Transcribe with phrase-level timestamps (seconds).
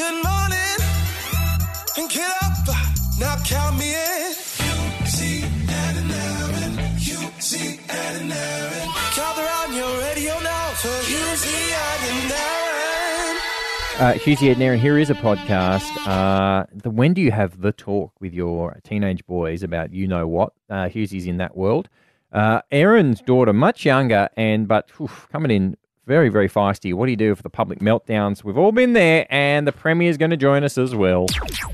[0.00, 0.80] Good morning.
[1.98, 2.74] And get up.
[3.18, 4.32] Now count me in.
[4.32, 6.72] Hughesy and Erin.
[6.96, 8.88] Hughesy and Erin.
[9.14, 13.36] Gather on your radio now for Hughesy and Erin.
[14.00, 15.90] Uh, Hughesy and Erin, here is a podcast.
[16.06, 20.26] Uh, the When Do You Have the Talk with your teenage boys about you know
[20.26, 20.54] what?
[20.70, 21.90] Uh, Hughesy's in that world.
[22.32, 25.76] Uh, Erin's daughter, much younger, and but oof, coming in
[26.10, 26.92] very, very feisty.
[26.92, 28.42] What do you do for the public meltdowns?
[28.42, 31.26] We've all been there, and the Premier's going to join us as well.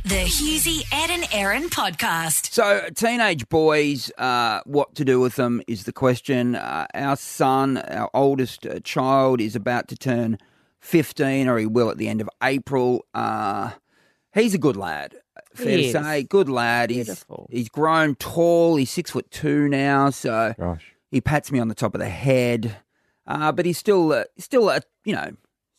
[0.04, 2.52] The Hughesy, Ed and Erin podcast.
[2.52, 6.54] So, teenage boys, uh, what to do with them is the question.
[6.54, 10.36] Uh, our son, our oldest uh, child, is about to turn
[10.80, 13.06] 15, or he will at the end of April.
[13.14, 13.70] Uh,
[14.34, 15.14] he's a good lad.
[15.54, 15.92] Fair He to is.
[15.92, 16.90] say, good lad.
[16.90, 18.76] He's, he's grown tall.
[18.76, 20.92] He's six foot two now, so Gosh.
[21.10, 22.76] he pats me on the top of the head.
[23.26, 25.30] Uh, but he's still, uh, still, uh, you know,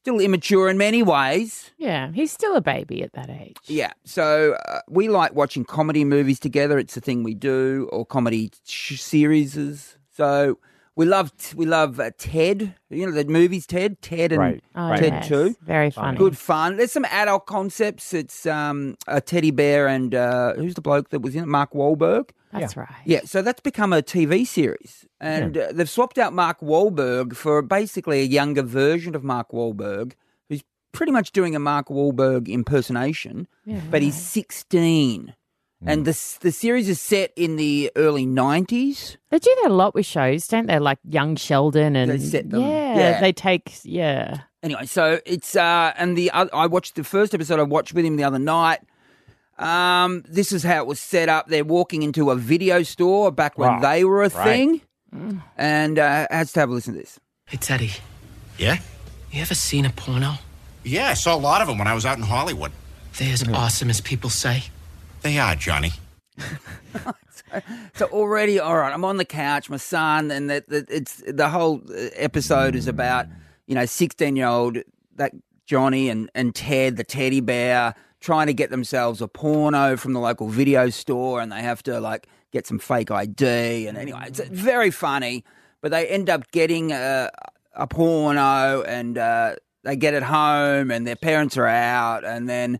[0.03, 1.71] still immature in many ways.
[1.77, 3.57] Yeah, he's still a baby at that age.
[3.65, 3.93] Yeah.
[4.05, 6.77] So uh, we like watching comedy movies together.
[6.79, 9.97] It's a thing we do, or comedy sh- series.
[10.15, 10.59] So
[10.97, 12.73] we love we love uh, Ted.
[12.89, 14.63] You know the movies Ted, Ted and Right.
[14.75, 14.99] Oh, Right.
[14.99, 15.27] Ted yes.
[15.27, 15.55] too.
[15.61, 16.17] Very funny.
[16.17, 16.75] Good fun.
[16.75, 18.13] There's some adult concepts.
[18.13, 21.47] It's um, a teddy bear and uh, who's the bloke that was in it?
[21.47, 22.31] Mark Wahlberg.
[22.51, 22.89] That's right.
[23.05, 27.61] Yeah, so that's become a TV series, and uh, they've swapped out Mark Wahlberg for
[27.61, 30.13] basically a younger version of Mark Wahlberg,
[30.49, 35.35] who's pretty much doing a Mark Wahlberg impersonation, Yeah, but he's 16.
[35.85, 39.17] And the the series is set in the early 90s.
[39.29, 40.79] They do that a lot with shows, don't they?
[40.79, 43.21] Like Young Sheldon and They set them- Yeah, yeah.
[43.21, 44.39] they take yeah.
[44.63, 48.05] Anyway, so it's uh, and the oth- I watched the first episode I watched with
[48.05, 48.79] him the other night.
[49.59, 51.47] Um, this is how it was set up.
[51.47, 54.43] They're walking into a video store back when Right, they were a right.
[54.43, 54.81] thing,
[55.57, 57.19] and uh, has to have a listen to this.
[57.45, 57.91] Hey, Teddy,
[58.57, 58.77] Yeah?
[59.31, 60.33] you ever seen a porno?
[60.83, 62.71] Yeah, I saw a lot of them when I was out in Hollywood.
[63.17, 64.63] They're as awesome as people say?
[65.21, 65.91] They are, Johnny.
[67.95, 71.49] So already, all right, I'm on the couch, my son, and that that it's the
[71.49, 73.27] whole uh, episode is about
[73.67, 74.77] you know 16 year old
[75.15, 75.31] that
[75.65, 80.19] Johnny and and Ted, the teddy bear, trying to get themselves a porno from the
[80.19, 84.41] local video store, and they have to like get some fake ID, and anyway, it's
[84.41, 85.43] very funny.
[85.81, 87.29] But they end up getting a,
[87.73, 92.79] a porno, and uh, they get it home, and their parents are out, and then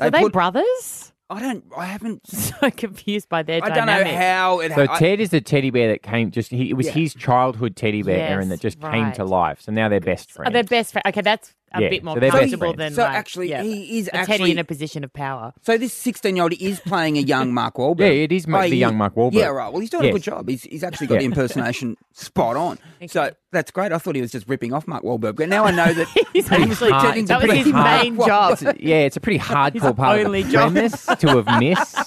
[0.00, 1.11] Are they brothers?
[1.32, 2.22] I don't, I haven't.
[2.26, 4.14] So confused by their I don't know dynamic.
[4.14, 4.72] how it.
[4.72, 6.92] So I- Ted is the teddy bear that came just he it was Yeah.
[6.92, 9.14] his childhood teddy bear, Yes, Erin, that just came right.
[9.14, 9.60] to life.
[9.60, 10.50] So now they're best friends.
[10.50, 11.06] Oh, they're best friends.
[11.06, 13.62] Okay, that's a Yeah, bit more so they're best comfortable than So like, actually, yeah,
[13.62, 15.52] he is a Teddy actually- in a position of power.
[15.62, 18.00] So this 16 year old is playing a young Mark Wahlberg.
[18.00, 19.34] Yeah, it is ma- the young Mark Wahlberg.
[19.34, 19.70] Yeah, right.
[19.72, 20.48] Well, he's doing a good job.
[20.48, 21.18] He's, he's actually got Yeah.
[21.20, 22.78] the impersonation spot on.
[23.08, 23.92] So that's great.
[23.92, 26.48] I thought he was just ripping off Mark Wahlberg, but now I know that He's
[26.48, 28.26] he actually pretending to that was his Mark main Wahlberg.
[28.26, 28.52] job.
[28.62, 30.72] It's- yeah, it's a pretty hardcore part of only the job.
[30.72, 31.98] premise to have missed.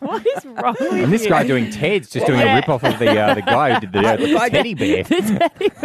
[0.00, 1.28] what is wrong with And this you?
[1.30, 3.92] guy doing Ted's just doing a rip off of the uh, the guy who did
[3.92, 5.04] the, uh, the Like- teddy bear.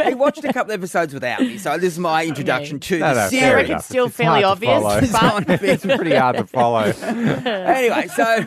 [0.07, 3.13] He watched a couple episodes without me, so this is my introduction to No, the
[3.13, 3.53] no, fair I series.
[3.55, 6.81] reckon it's still It's fairly obvious, but it's pretty hard to follow.
[7.03, 8.45] anyway, so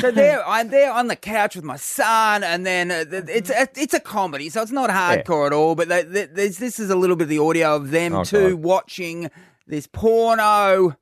[0.00, 3.68] so there I'm there on the couch with my son, and then uh, it's a,
[3.76, 5.74] it's a comedy, so it's not hardcore at all.
[5.74, 8.24] But they, they, there's, this is a little bit of the audio of them Oh,
[8.24, 8.62] two God.
[8.64, 9.30] watching
[9.66, 10.96] this porno.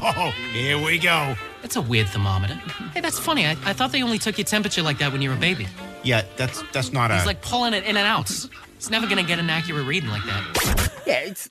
[0.00, 1.34] Oh, here we go.
[1.62, 2.54] That's a weird thermometer.
[2.94, 3.46] Hey, that's funny.
[3.46, 5.66] I, I thought they only took your temperature like that when you were a baby.
[6.02, 7.16] Yeah, that's that's not a.
[7.16, 8.30] It's like pulling it in and out.
[8.78, 10.92] It's never gonna get an accurate reading like that.
[11.04, 11.48] Yeah, it's.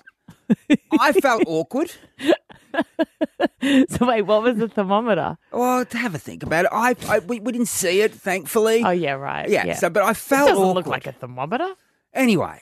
[0.97, 1.91] I felt awkward.
[3.89, 5.37] so wait, what was the thermometer?
[5.51, 6.71] Oh, to have a think about it.
[6.73, 8.81] I, I we, we didn't see it, thankfully.
[8.81, 9.49] Oh yeah, right.
[9.49, 9.73] yeah, Yeah.
[9.75, 10.75] So, but I it felt doesn't awkward.
[10.75, 11.67] look like a thermometer.
[12.17, 12.61] Anyway,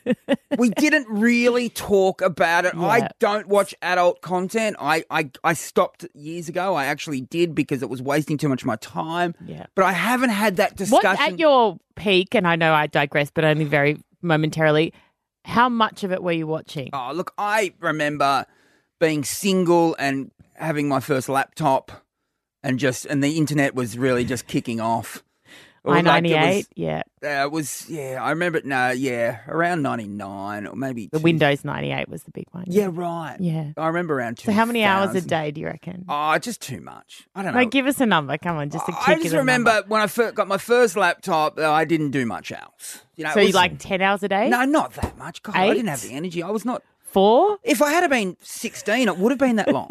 [0.58, 2.74] we didn't really talk about it.
[2.76, 4.76] I don't watch adult content.
[4.78, 6.74] I, I I stopped years ago.
[6.74, 9.34] I actually did because it was wasting too much of my time.
[9.44, 9.66] Yeah.
[9.74, 11.10] But I haven't had that discussion.
[11.10, 12.34] What at your peak?
[12.34, 14.94] And I know I digress, but only very momentarily.
[15.44, 16.90] How much of it were you watching?
[16.92, 18.46] Oh, look, I remember
[19.00, 21.92] being single and having my first laptop
[22.62, 25.22] and just and the internet was really just kicking off.
[25.84, 26.66] I was like it ninety eight.
[26.74, 28.64] Yeah, Uh, it was yeah, I remember it.
[28.64, 32.46] No, yeah, around ninety nine or maybe the two- Windows ninety eight was the big
[32.52, 32.64] one.
[32.66, 33.36] Yeah, right.
[33.38, 33.72] Yeah.
[33.76, 34.38] I remember around.
[34.38, 34.46] two.
[34.46, 36.04] So how many hours a day do you reckon?
[36.08, 37.26] Oh, just too much.
[37.34, 37.58] I don't know.
[37.60, 38.38] Like, give us a number.
[38.38, 39.88] Come on, just a I just remember number.
[39.88, 43.02] when I first got my first laptop, uh, I didn't do much else.
[43.16, 44.48] You know, So you like ten hours a day?
[44.48, 45.42] No, not that much.
[45.42, 46.42] God, I didn't have the energy.
[46.42, 46.82] I was not.
[47.12, 47.58] Four?
[47.62, 49.88] If I had been sixteen, it would have been that long.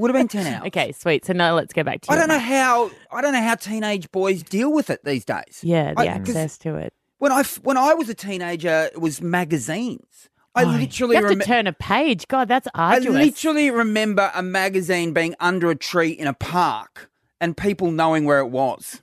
[0.00, 0.66] Would have been ten hours.
[0.68, 1.24] Okay, sweet.
[1.24, 2.12] So now let's go back to.
[2.12, 2.90] I don't know how.
[3.10, 5.60] I don't know how teenage boys deal with it these days.
[5.62, 6.92] Yeah, the I- access to it.
[7.18, 10.28] When I when I was a teenager, it was magazines.
[10.54, 11.44] I oh, literally You have to remember.
[11.44, 12.28] turn a page.
[12.28, 13.14] God, that's arduous.
[13.14, 17.10] I literally remember a magazine being under a tree in a park
[17.40, 19.02] and people knowing where it was,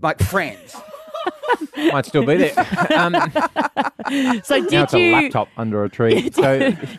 [0.00, 0.74] like friends.
[1.92, 2.52] Might still be there.
[2.96, 3.14] Um,
[4.42, 5.12] so now did it's a you?
[5.12, 6.30] laptop under a tree.
[6.40, 6.52] So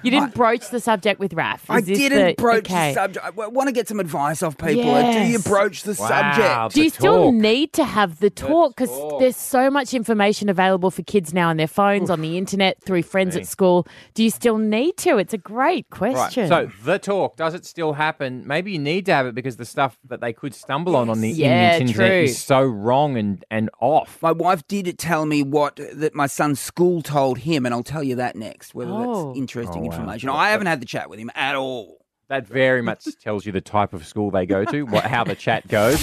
[0.04, 1.66] You didn't broach the subject with Raf.
[1.70, 2.90] I this didn't the- broach okay.
[2.90, 3.26] the subject.
[3.26, 4.84] I want to get some advice off people.
[5.12, 6.08] Do you broach the Wow.
[6.08, 6.76] subject?
[6.76, 7.34] Do you the still talk.
[7.34, 8.76] need to have the talk?
[8.76, 9.20] Because talk.
[9.20, 13.04] there's so much information available for kids now on their phones, on the internet, through
[13.04, 13.88] friends at school.
[14.14, 15.18] Do you still need to?
[15.18, 15.90] It's a great Right.
[15.90, 16.48] question.
[16.48, 18.44] So the talk does it still happen?
[18.46, 21.22] Maybe you need to have it because the stuff that they could stumble on on
[21.22, 22.16] the, Yeah, the internet true.
[22.24, 24.18] is so wrong and and off.
[24.22, 28.04] My wife did tell me what that my son's school told him, and I'll tell
[28.04, 28.76] you that next.
[28.76, 29.28] Whether Oh.
[29.28, 29.92] that's interesting Oh, wow.
[29.94, 30.30] information.
[30.30, 31.98] I haven't had the chat with him at all.
[32.28, 35.36] That very much tells you the type of school they go to, what how the
[35.36, 36.00] chat goes.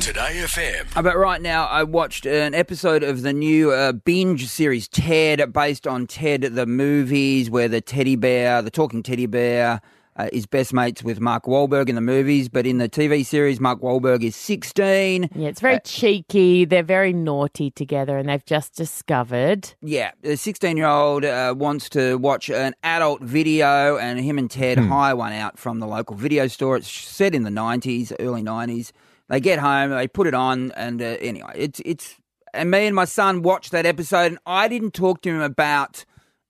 [0.00, 0.96] Today FM.
[0.96, 5.52] Uh, But right now, I watched an episode of the new uh, binge series Ted,
[5.52, 9.80] based on Ted the movies, where the teddy bear, the talking teddy bear,
[10.22, 12.48] uh, is best mates with Mark Wahlberg in the movies.
[12.48, 15.30] But in the TV series, Mark Wahlberg is 16.
[15.34, 16.64] yeah, it's very cheeky.
[16.64, 19.74] They're very naughty together, and they've just discovered.
[19.82, 24.50] Yeah, the 16 year old uh, wants to watch an adult video, and him and
[24.50, 26.76] Ted hire one out from the local video store.
[26.76, 28.92] It's set in the 90s, early 90s.
[29.28, 32.16] They get home, they put it on, and uh, anyway, it's it's.
[32.54, 36.04] And me and my son watched that episode, and I didn't talk to him about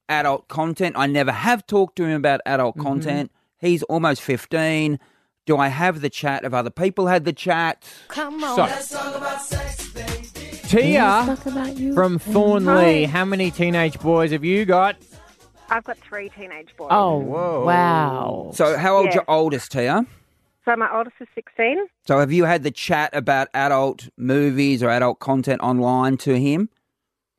[0.08, 0.96] adult content.
[0.98, 3.30] I never have talked to him about adult content.
[3.62, 4.98] He's almost 15.
[5.46, 6.42] Do I have the chat?
[6.42, 7.88] Have other people had the chat?
[8.08, 8.56] Come on.
[8.82, 9.58] So,
[10.68, 11.36] Tia
[11.94, 14.96] from Thornleigh, how many teenage boys have you got?
[15.70, 16.88] I've got three teenage boys.
[16.90, 17.64] Oh, Whoa.
[17.64, 18.50] wow.
[18.54, 19.14] So, how old's Yeah.
[19.16, 20.04] your oldest, Tia?
[20.64, 21.86] So my oldest is 16.
[22.06, 26.68] So have you had the chat about adult movies or adult content online to him?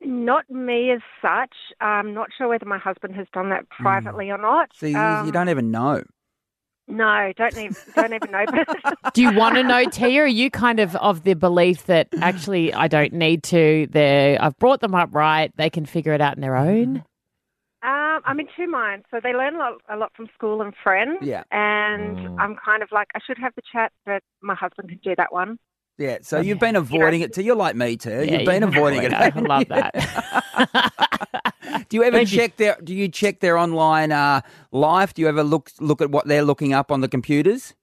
[0.04, 1.54] Not me as such.
[1.80, 4.70] I'm not sure whether my husband has done that privately or not.
[4.74, 6.02] So you, Um, you don't even know.
[6.86, 8.44] No, don't even don't even know.
[9.14, 10.24] Do you want to know, Tia?
[10.24, 13.86] Are you kind of of the belief that actually I don't need to?
[13.90, 15.50] They I've brought them up right.
[15.56, 17.02] They can figure it out on their own.
[17.82, 19.06] um, I'm in two minds.
[19.10, 21.18] So they learn a lot, a lot from school and friends.
[21.22, 21.44] Yeah.
[21.50, 22.34] And Mm.
[22.38, 25.32] I'm kind of like I should have the chat, but my husband can do that
[25.32, 25.58] one.
[25.98, 26.18] Yeah.
[26.22, 27.34] So you've been avoiding it.
[27.34, 28.10] So you're like me too.
[28.10, 29.12] Yeah, you've been you- avoiding it.
[29.12, 29.66] I love you?
[29.66, 30.92] that.
[31.88, 32.38] Do you ever Thank you.
[32.38, 32.76] check their?
[32.82, 34.40] Do you check their online uh,
[34.72, 35.14] life?
[35.14, 37.74] Do you ever look look at what they're looking up on the computers?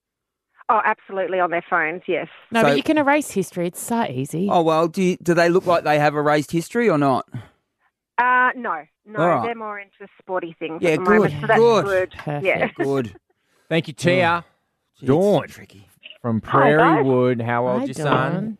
[0.70, 2.02] Oh, absolutely on their phones.
[2.08, 2.28] Yes.
[2.52, 3.68] No, So- but you can erase history.
[3.68, 4.48] It's so easy.
[4.50, 4.88] Oh well.
[4.88, 7.28] Do you, do they look like they have erased history or not?
[8.18, 9.46] Uh, no, no, All right.
[9.46, 11.34] they're more into sporty things Yeah, at the good, moment.
[11.42, 12.14] So that's good.
[12.26, 12.44] good.
[12.44, 12.68] Yeah.
[12.76, 13.16] Good.
[13.68, 14.46] Thank you, Tia.
[15.00, 15.48] Gee, Dawn.
[15.48, 15.88] tricky.
[16.22, 16.72] From Hi.
[16.72, 17.42] Prairiewood.
[17.42, 18.58] How Hi, old's your son?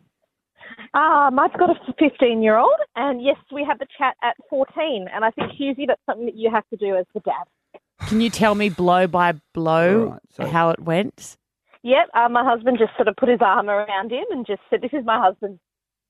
[0.94, 5.06] Uh, Mike's got a 15 year old, and yes, we had the chat at 14.
[5.12, 7.44] And I think, Hughesy, that's something that you have to do as the dad.
[8.08, 11.36] Can you tell me blow by blow All right, so- how it went?
[11.84, 14.82] Yep, uh, my husband just sort of put his arm around him and just said,
[14.82, 15.58] This is my husband.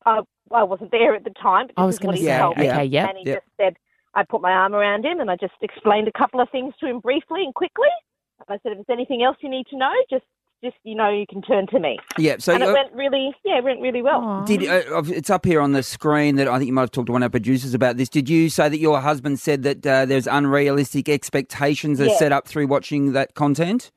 [0.05, 2.59] Uh, I wasn't there at the time, but I was going to say, Yeah, told
[2.59, 2.67] me.
[2.67, 2.83] yeah.
[2.83, 3.09] yep.
[3.09, 3.37] And he Yep.
[3.45, 3.77] just said,
[4.15, 6.87] I put my arm around him and I just explained a couple of things to
[6.87, 7.89] him briefly and quickly.
[8.47, 10.25] And I said, If there's anything else you need to know, just,
[10.63, 11.99] just you know, you can turn to me.
[12.19, 12.37] Yeah.
[12.39, 14.21] So and it you- went really, yeah, it went really well.
[14.23, 14.45] Aw.
[14.45, 17.07] Did uh, it's up here on the screen that I think you might have talked
[17.07, 18.09] to one of our producers about this.
[18.09, 22.17] Did you say that your husband said that uh, there's unrealistic expectations are Yeah.
[22.17, 23.91] set up through watching that content?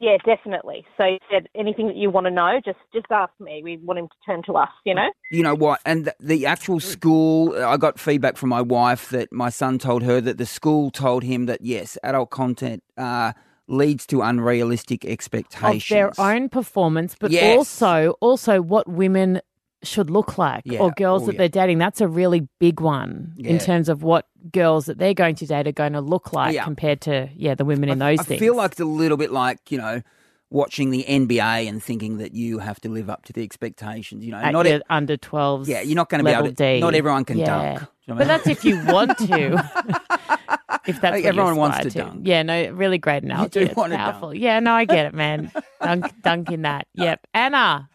[0.00, 0.86] Yeah, definitely.
[0.96, 3.60] So he said, Anything that you want to know, just, just ask me.
[3.62, 5.10] We want him to turn to us, you know?
[5.30, 5.80] You know what?
[5.84, 10.02] And th- the actual school, I got feedback from my wife that my son told
[10.04, 13.34] her that the school told him that yes, adult content uh,
[13.68, 17.56] leads to unrealistic expectations of their own performance, but Yes.
[17.56, 19.40] also also what women
[19.84, 20.78] should look like Yeah.
[20.80, 21.38] or girls Oh, that yeah.
[21.38, 21.78] they're dating.
[21.78, 25.66] That's a really big one in terms of what girls that they're going to date
[25.66, 26.64] are going to look like Yeah.
[26.64, 28.20] compared to yeah the women in those things.
[28.20, 28.40] I things.
[28.40, 30.02] feel like it's a little bit like you know
[30.50, 34.22] watching the NBA and thinking that you have to live up to the expectations.
[34.24, 35.66] You know, at not your e- under 12s.
[35.66, 36.52] yeah, you're not going to be able to.
[36.52, 36.78] D.
[36.78, 37.46] Not everyone can Yeah.
[37.46, 37.80] dunk.
[38.06, 38.28] You know what I But mean?
[38.28, 40.38] that's if you want to.
[40.86, 42.26] if that's Like, what you everyone wants aspire to dunk.
[42.26, 43.60] Yeah, no, really great analogy.
[43.60, 44.34] do It's want to powerful.
[44.34, 45.50] Yeah, no, I get it, man.
[45.82, 46.86] dunk, dunk in that.
[46.94, 47.20] Yep.
[47.34, 47.88] Anna.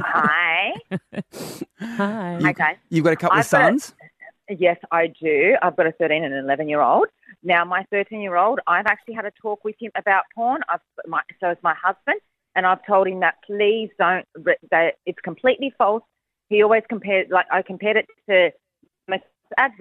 [0.00, 0.72] Hi.
[1.80, 2.38] Hi.
[2.42, 2.76] Hi, guys.
[2.90, 3.94] You've got a couple of I've got a- sons.
[4.58, 5.56] Yes, I do.
[5.62, 7.06] I've got a 13 and an 11 year old.
[7.42, 10.60] Now, my 13 year old, I've actually had a talk with him about porn.
[10.68, 12.20] I've, my, so is my husband,
[12.54, 14.26] and I've told him that please don't.
[14.70, 16.02] That it's completely false.
[16.48, 18.50] He always compared, like I compared it to
[19.56, 19.74] ads.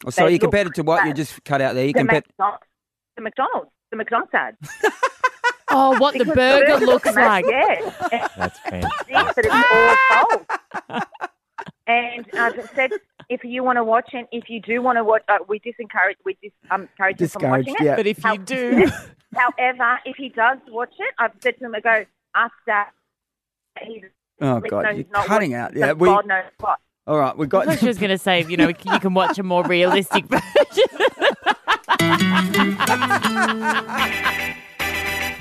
[0.00, 1.06] The, Oh, sorry, you compared it to what?
[1.06, 1.84] You just cut out there.
[1.86, 2.24] You the, compared.
[2.28, 2.64] McDonald's,
[3.16, 4.56] the McDonald's, the McDonald's ads.
[5.70, 7.44] Oh, what the Because burger burgers looks look like.
[7.48, 8.28] Yeah.
[8.36, 9.14] That's fantastic.
[9.36, 9.54] but it's
[10.10, 10.36] all
[10.90, 11.04] false.
[11.86, 12.90] And I just said,
[13.30, 16.16] if you want to watch and if you do want to watch, uh, we disencourage
[16.22, 17.84] we dis, um, encourage him from Discouraged, watching it.
[17.86, 17.96] yeah.
[17.96, 18.86] But if you How- do,
[19.34, 22.86] However, if he does watch it, I've said to him, I go ask Dad.
[23.82, 24.02] He's,
[24.40, 25.74] Oh God, knows you're he's cutting watching out.
[25.76, 26.08] Yeah, we.
[26.08, 26.78] God knows what.
[27.08, 27.64] All right, we've got.
[27.64, 30.42] thought she was going to say, you know, you can watch a more realistic version.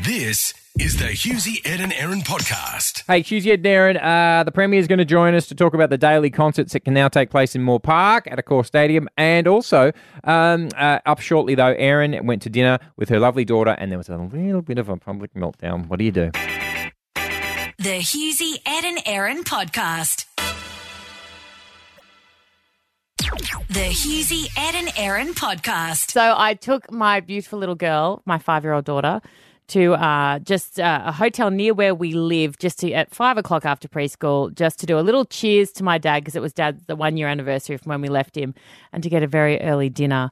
[0.02, 3.04] This is the Hughesy, Ed and Erin podcast.
[3.06, 4.02] Hey, Tuesday, Ed Darren.
[4.02, 6.86] Uh, the Premier is going to join us to talk about the daily concerts that
[6.86, 9.10] can now take place in Moore Park at Accor Stadium.
[9.18, 9.92] And also,
[10.24, 13.98] um, uh, up shortly, though, Erin went to dinner with her lovely daughter and there
[13.98, 15.88] was a little bit of a public meltdown.
[15.88, 16.32] What do you do?
[17.78, 20.24] The Hughesy, Ed and Erin podcast.
[23.28, 26.12] The Hughesy, Ed and Erin podcast.
[26.12, 29.22] So I took my beautiful little girl, my five year old daughter,
[29.70, 33.66] to uh, just uh, a hotel near where we live, just to, at five o'clock
[33.66, 36.86] after preschool, just to do a little cheers to my dad because it was dad's
[36.86, 38.56] the one year anniversary from when we left him,
[38.94, 40.32] and to get a very early dinner.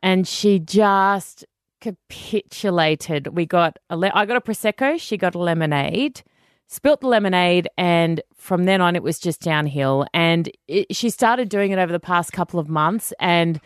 [0.00, 1.44] And she just
[1.80, 3.34] capitulated.
[3.36, 6.22] We got a le- I got a prosecco, she got a lemonade.
[6.70, 10.06] Spilt the lemonade, and from then on, it was just downhill.
[10.12, 13.58] And it, she started doing it over the past couple of months, and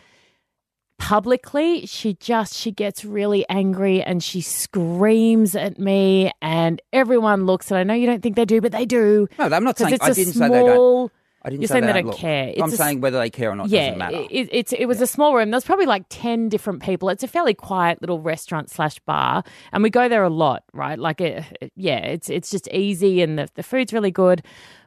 [0.99, 7.69] publicly she just she gets really angry and she screams at me and everyone looks
[7.71, 9.95] and I know you don't think they do but they do No, I'm not saying.
[9.95, 11.11] it's I a didn't say they don't.
[11.43, 12.17] I didn't you're say saying they don't look.
[12.17, 12.49] care.
[12.49, 14.27] It's I'm a saying whether they care or not yeah doesn't matter.
[14.29, 17.27] It, it's it was a small room there's probably like 10 different people it's a
[17.27, 21.71] fairly quiet little restaurant slash bar and we go there a lot right like it,
[21.75, 24.41] yeah it's it's just easy and the, the food's really good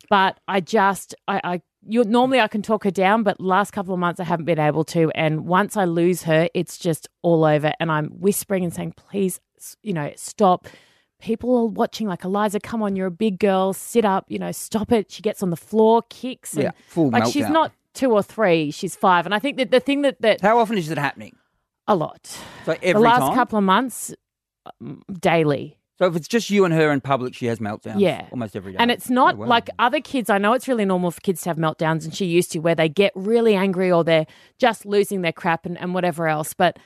[0.09, 3.95] but I just I, I you normally I can talk her down, but last couple
[3.95, 5.11] of months I haven't been able to.
[5.15, 7.73] And once I lose her, it's just all over.
[7.79, 9.41] And I'm whispering and saying, please,
[9.83, 10.67] you know, stop.
[11.21, 14.53] People are watching, like Eliza, come on, you're a big girl, sit up, you know,
[14.53, 15.11] stop it.
[15.11, 18.71] She gets on the floor, kicks, and Yeah, full like she's not two or three,
[18.71, 19.25] she's five.
[19.25, 21.35] And I think that the thing that that How often is it happening?
[21.89, 22.27] a lot,
[22.65, 23.35] So every the last time.
[23.35, 24.13] couple of months,
[24.81, 25.79] um, daily.
[25.99, 28.01] so if it's just you and her in public, she has meltdowns.
[28.01, 28.27] Yeah.
[28.33, 28.79] almost every day.
[28.81, 29.47] And it's not Oh, wow.
[29.47, 30.29] like other kids.
[30.29, 32.75] I know it's really normal for kids to have meltdowns, and she used to, where
[32.75, 34.27] they get really angry or they're
[34.59, 36.53] just losing their crap and, and whatever else.
[36.55, 36.79] But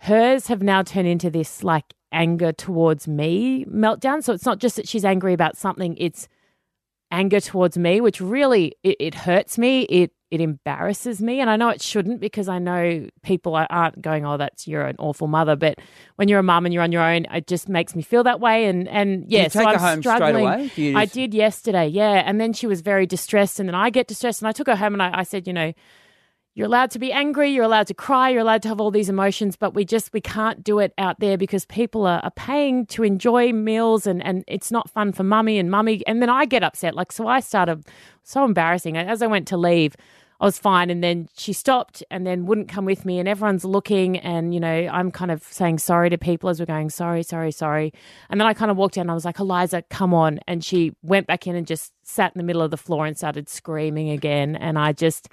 [0.00, 4.22] hers have now turned into this like anger towards me meltdown.
[4.22, 6.28] So it's not just that she's angry about something, it's
[7.10, 9.82] anger towards me, which really it, it hurts me.
[9.82, 14.00] It it embarrasses me, and I know it shouldn't because I know people are- aren't
[14.00, 15.80] going, "Oh, that's you're an awful mother." But
[16.16, 18.38] when you're a mum and you're on your own, it just makes me feel that
[18.38, 18.66] way.
[18.66, 20.46] And and yeah, so I'm home straight struggling.
[20.46, 20.70] away?
[20.76, 24.06] Do I did yesterday, yeah, and then she was very distressed, and then I get
[24.06, 25.72] distressed, and I took her home and I, I said, you know.
[26.54, 29.08] You're allowed to be angry, you're allowed to cry, you're allowed to have all these
[29.08, 32.86] emotions, but we just we can't do it out there because people are, are paying
[32.86, 36.46] to enjoy meals and, and it's not fun for mummy and mummy and then I
[36.46, 36.96] get upset.
[36.96, 37.86] Like so I started
[38.24, 38.96] so embarrassing.
[38.96, 39.94] As I went to leave,
[40.40, 43.64] I was fine and then she stopped and then wouldn't come with me and everyone's
[43.64, 47.22] looking and you know, I'm kind of saying sorry to people as we're going, sorry,
[47.22, 47.92] sorry, sorry.
[48.30, 50.64] And then I kind of walked down and I was like, Eliza, come on and
[50.64, 53.48] she went back in and just sat in the middle of the floor and started
[53.48, 55.28] screaming again and I just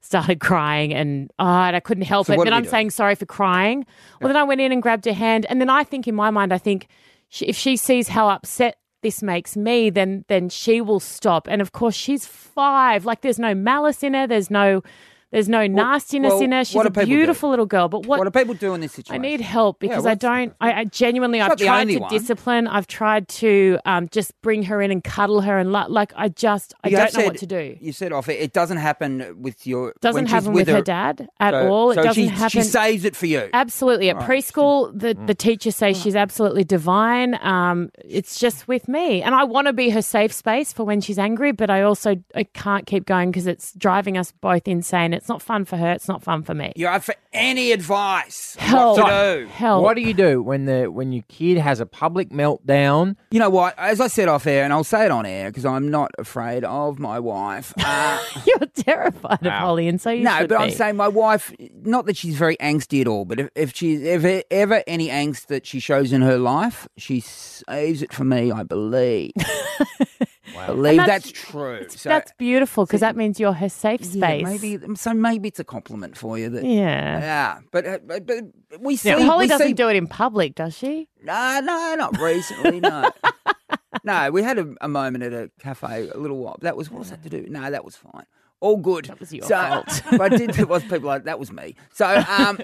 [0.00, 2.44] started crying and oh, and I couldn't help So it.
[2.44, 2.68] Then I'm do?
[2.68, 3.86] saying sorry for crying.
[4.20, 6.30] Well, then I went in and grabbed her hand, and then I think in my
[6.30, 6.88] mind, I think
[7.28, 11.46] she, if she sees how upset this makes me, then then she will stop.
[11.48, 13.04] And of course, she's five.
[13.04, 14.26] Like there's no malice in her.
[14.26, 14.82] There's no
[15.30, 16.64] there's no nastiness well, in her.
[16.64, 17.06] She's a do people do?
[17.06, 17.88] beautiful little girl.
[17.88, 19.14] But what What do people do in this situation?
[19.24, 20.54] I need help Yeah, because I don't.
[20.60, 22.10] I, I genuinely, It's I've tried to one.
[22.10, 22.66] discipline.
[22.66, 26.28] I've tried to um, just bring her in and cuddle her, and lo- like I
[26.28, 27.76] just, I You don't know what to do.
[27.80, 28.40] You said off it.
[28.40, 29.94] It doesn't happen with your.
[30.00, 31.90] Doesn't when she's happen with, her, her dad at So- all.
[31.92, 32.48] It so doesn't she, happen.
[32.50, 33.48] She saves it for you.
[33.52, 34.10] Absolutely.
[34.10, 34.28] At Right.
[34.28, 37.38] preschool, the, the teachers say she's absolutely divine.
[37.42, 39.22] Um, it's just with me.
[39.22, 42.16] And I want to be her safe space for when she's angry, but I also
[42.34, 45.14] I can't keep going because it's driving us both insane.
[45.20, 45.92] It's not fun for her.
[45.92, 46.72] It's not fun for me.
[46.76, 48.96] You're have for any advice Help.
[48.96, 49.46] what to do.
[49.48, 49.82] Help.
[49.82, 53.16] What do you do when the when your kid has a public meltdown?
[53.30, 53.78] You know what?
[53.78, 56.64] As I said off air, and I'll say it on air because I'm not afraid
[56.64, 57.74] of my wife.
[57.76, 59.58] Uh, You're terrified of Wow.
[59.58, 61.52] Holly, and so you no, should but I'm saying my wife.
[61.82, 65.48] Not that she's very angsty at all, but if, if she's ever ever any angst
[65.48, 68.50] that she shows in her life, she saves it for me.
[68.50, 69.32] I believe.
[70.56, 71.86] I believe that's, that's- true.
[71.88, 74.44] So That's beautiful because that means you're her safe yeah, space.
[74.44, 75.14] maybe so.
[75.14, 76.48] Maybe it's a compliment for you.
[76.50, 77.18] That, Yeah.
[77.20, 78.44] Yeah, but uh, but, but
[78.80, 79.10] we see.
[79.10, 81.08] Now, Holly we doesn't see, do it in public, does she?
[81.22, 82.80] No, no, not recently.
[82.80, 83.10] No,
[84.04, 84.30] no.
[84.30, 86.56] We had a, a moment at a cafe a little while.
[86.60, 87.46] That was what was that to do?
[87.48, 88.24] No, that was fine.
[88.60, 89.06] All good.
[89.06, 90.02] That was your so, fault.
[90.10, 90.50] but I did.
[90.54, 91.76] There was people like that was me.
[91.94, 92.58] So um,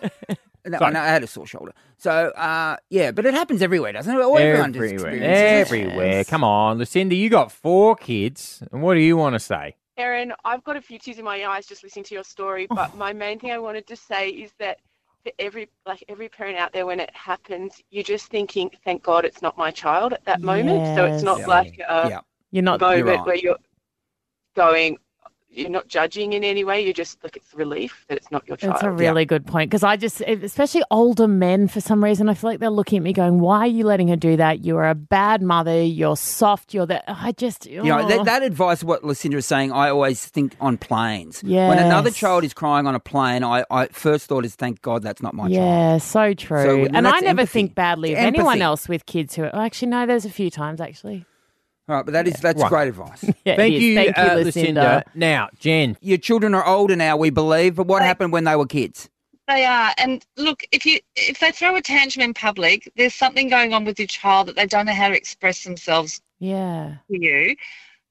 [0.67, 1.73] no, no, I had a sore shoulder.
[1.97, 4.19] So uh, yeah, but it happens everywhere, doesn't it?
[4.23, 5.11] Or everyone just Everywhere.
[5.13, 5.87] experiences it.
[5.87, 6.25] Everywhere.
[6.25, 8.63] Come on, Lucinda, you got four kids.
[8.73, 9.77] And what do you want to say?
[9.99, 12.95] Erin, I've got a few tears in my eyes just listening to your story, but
[12.97, 14.79] my main thing I wanted to say is that
[15.25, 19.25] for every like every parent out there when it happens, you're just thinking, Thank God
[19.25, 20.95] it's not my child at that moment.
[20.97, 21.49] So it's not Yes.
[21.49, 22.21] like a Yeah.
[22.53, 22.81] You're not.
[22.81, 23.27] moment right.
[23.27, 23.57] where you're
[24.55, 24.99] going
[25.57, 28.57] you're not judging in any way, you're just like it's relief that it's not your
[28.57, 28.75] child.
[28.75, 32.35] That's a really good point because I just, especially older men, for some reason, I
[32.35, 34.65] feel like they're looking at me going, "Why are you letting her do that?
[34.65, 35.83] You are a bad mother.
[35.83, 36.75] You're soft.
[36.75, 38.09] You're that." I just, You know, oh.
[38.09, 41.43] that, that advice, what Lucinda is saying, I always think on planes.
[41.45, 41.69] Yeah.
[41.69, 45.03] When another child is crying on a plane, I, I first thought is, thank God
[45.03, 45.53] that's not my child.
[45.53, 46.63] yeah, so true.
[46.63, 47.53] So, and and I never empathy.
[47.53, 49.45] think badly of anyone else with kids who.
[49.45, 50.07] Are, oh, actually, no.
[50.07, 51.25] There's a few times actually.
[51.89, 52.69] All right, but that is that's Right.
[52.69, 53.25] great advice.
[53.45, 53.83] Yeah, Thank is.
[53.83, 55.05] you, Thank you, uh, Lucinda.
[55.15, 58.67] Now, Jen, Your children are older now, we believe, but what happened when they were
[58.67, 59.09] kids?
[59.47, 63.49] They are, and look, if you if they throw a tantrum in public, there's something
[63.49, 66.97] going on with your child that they don't know how to express themselves Yeah.
[67.09, 67.55] to you.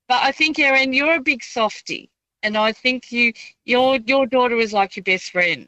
[0.08, 2.10] But I think, Erin, you're a big softie,
[2.44, 3.34] and I think you
[3.65, 5.67] your your daughter is like your best friend.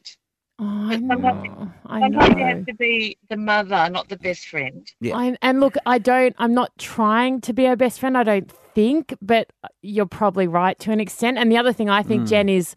[0.59, 1.73] Oh, I But sometimes, know.
[1.85, 4.91] I sometimes you have to be the mother, not the best friend.
[5.01, 5.15] Yeah.
[5.17, 6.35] I, and look, I don't.
[6.39, 8.17] I'm not trying to be her best friend.
[8.17, 11.37] I don't think, but you're probably right to an extent.
[11.37, 12.29] And the other thing I think, Mm.
[12.29, 12.75] Jen, is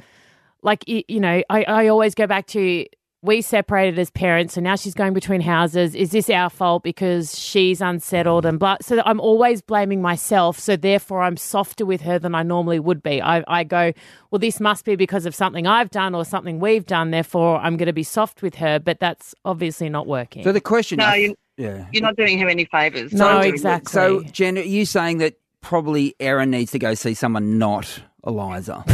[0.62, 2.86] like you, you know, I, I always go back to
[3.22, 5.94] we separated as parents, and now she's going between houses.
[5.94, 8.78] Is this our fault because she's unsettled and blah?
[8.80, 10.58] So I'm always blaming myself.
[10.58, 13.20] So therefore, I'm softer with her than I normally would be.
[13.20, 13.92] I, I go,
[14.30, 17.10] well, this must be because of something I've done or something we've done.
[17.10, 18.78] Therefore, I'm going to be soft with her.
[18.78, 20.42] But that's obviously not working.
[20.42, 21.86] So the question No, is, you- yeah.
[21.92, 23.12] You're not doing her any favors.
[23.12, 23.92] No, So- exactly.
[23.92, 28.84] So, Jen, are you saying that probably Erin needs to go see someone not Eliza?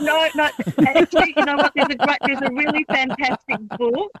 [0.00, 0.48] No, no.
[0.86, 1.72] Actually, you know what?
[1.74, 4.12] There's a great, there's a really fantastic book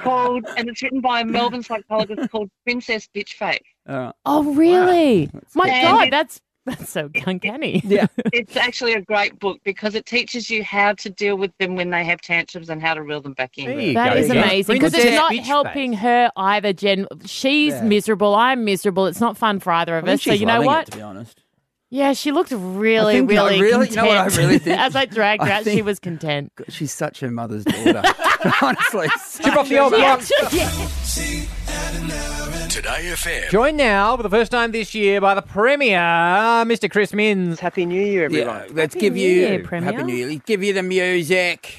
[0.00, 3.58] called, and it's written by a Melbourne psychologist called Princess Bitch Face.
[3.88, 5.30] Uh, Oh, really?
[5.54, 5.82] My cool.
[5.82, 7.80] God, that's that's so uncanny.
[7.84, 8.06] yeah.
[8.32, 11.90] It's actually a great book because it teaches you how to deal with them when
[11.90, 13.64] they have tantrums and how to reel them back in.
[13.66, 14.18] There you That go.
[14.20, 16.00] is amazing because it's not helping Face.
[16.00, 17.08] her either, Jen.
[17.26, 17.82] She's Yeah.
[17.82, 18.36] miserable.
[18.36, 19.06] I'm miserable.
[19.06, 20.22] It's not fun for either of I think us.
[20.22, 20.88] So you know loving what?
[20.88, 21.42] It, to be honest.
[21.94, 23.90] Yeah, she looked really, think- no, really, really?
[23.90, 24.38] You know what I content.
[24.38, 24.80] really think?
[24.80, 26.50] As I dragged her I out, she think- was content.
[26.70, 28.02] She's such her mother's daughter.
[28.62, 29.08] Honestly.
[29.42, 30.20] chip off the old block.
[32.70, 33.50] Today FM.
[33.50, 36.90] Joined now for the first time this year by the Premier, Mr.
[36.90, 37.60] Chris Minns.
[37.60, 38.56] Happy New Year, everyone.
[38.56, 39.92] Yeah, let's Happy give New you Year, Premier.
[39.92, 40.28] Happy New Year.
[40.28, 41.78] Let's give you the music.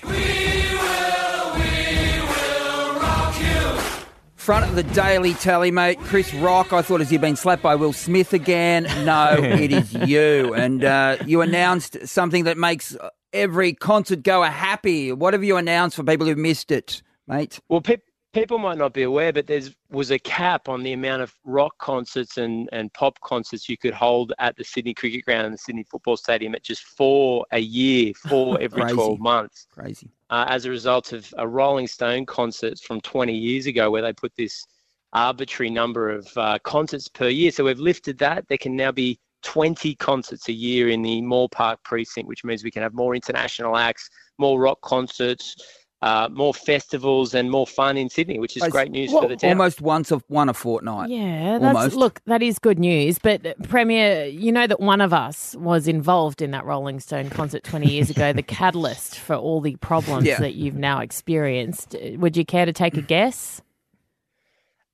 [4.44, 5.98] Front of the Daily Tally, mate.
[6.02, 6.74] Chris Rock.
[6.74, 8.84] I thought, has he been slapped by Will Smith again?
[9.06, 10.54] No, it is you.
[10.54, 12.98] And uh, you announced something that makes
[13.32, 15.14] every concert goer happy.
[15.14, 17.62] What have you announced for people who've missed it, mate?
[17.70, 18.00] Well, pe-
[18.34, 21.78] people might not be aware, but there was a cap on the amount of rock
[21.78, 25.58] concerts and, and pop concerts you could hold at the Sydney Cricket Ground and the
[25.58, 29.68] Sydney Football Stadium at just four a year, four every 12 months.
[29.72, 30.10] Crazy.
[30.34, 34.14] Uh, as a result of a Rolling Stone concert from 20 years ago, where they
[34.14, 34.66] put this
[35.14, 37.52] arbitrary number of uh, concerts per year.
[37.52, 38.48] So we've lifted that.
[38.48, 42.64] There can now be 20 concerts a year in the Moore Park precinct, which means
[42.64, 45.56] we can have more international acts, more rock concerts,
[46.04, 49.38] uh, more festivals, and more fun in Sydney, which is great news Well, for the
[49.38, 49.52] town.
[49.52, 51.10] Almost once a one a fortnight.
[51.10, 51.96] Yeah, that's Almost.
[51.96, 53.20] look, that is good news.
[53.20, 57.30] But uh, Premier, you know that one of us was involved in that Rolling Stone
[57.30, 60.40] concert 20 years ago, the catalyst for all the problems Yeah.
[60.40, 61.96] that you've now experienced.
[61.96, 63.62] Uh, Would you care to take a guess?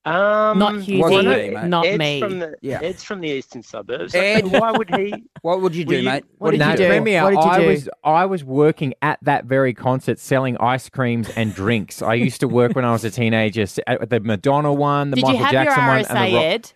[0.10, 1.64] Um, Not well, no, mate.
[1.66, 2.20] not Ed's me.
[2.20, 2.80] From the, Yeah.
[2.82, 4.16] Ed's from the eastern suburbs.
[4.16, 4.48] Ed.
[4.48, 5.14] Why would he?
[5.42, 6.24] What would you do, you- mate?
[6.40, 6.88] What did no, you do?
[6.88, 7.68] Premier, What did you I do?
[7.68, 12.02] was I was working at that very concert selling ice creams and drinks.
[12.02, 15.26] I used to work when I was a teenager at the Madonna one, the Did
[15.26, 16.44] Michael you have Jackson your one, RSA, and the rock.
[16.46, 16.72] Ed?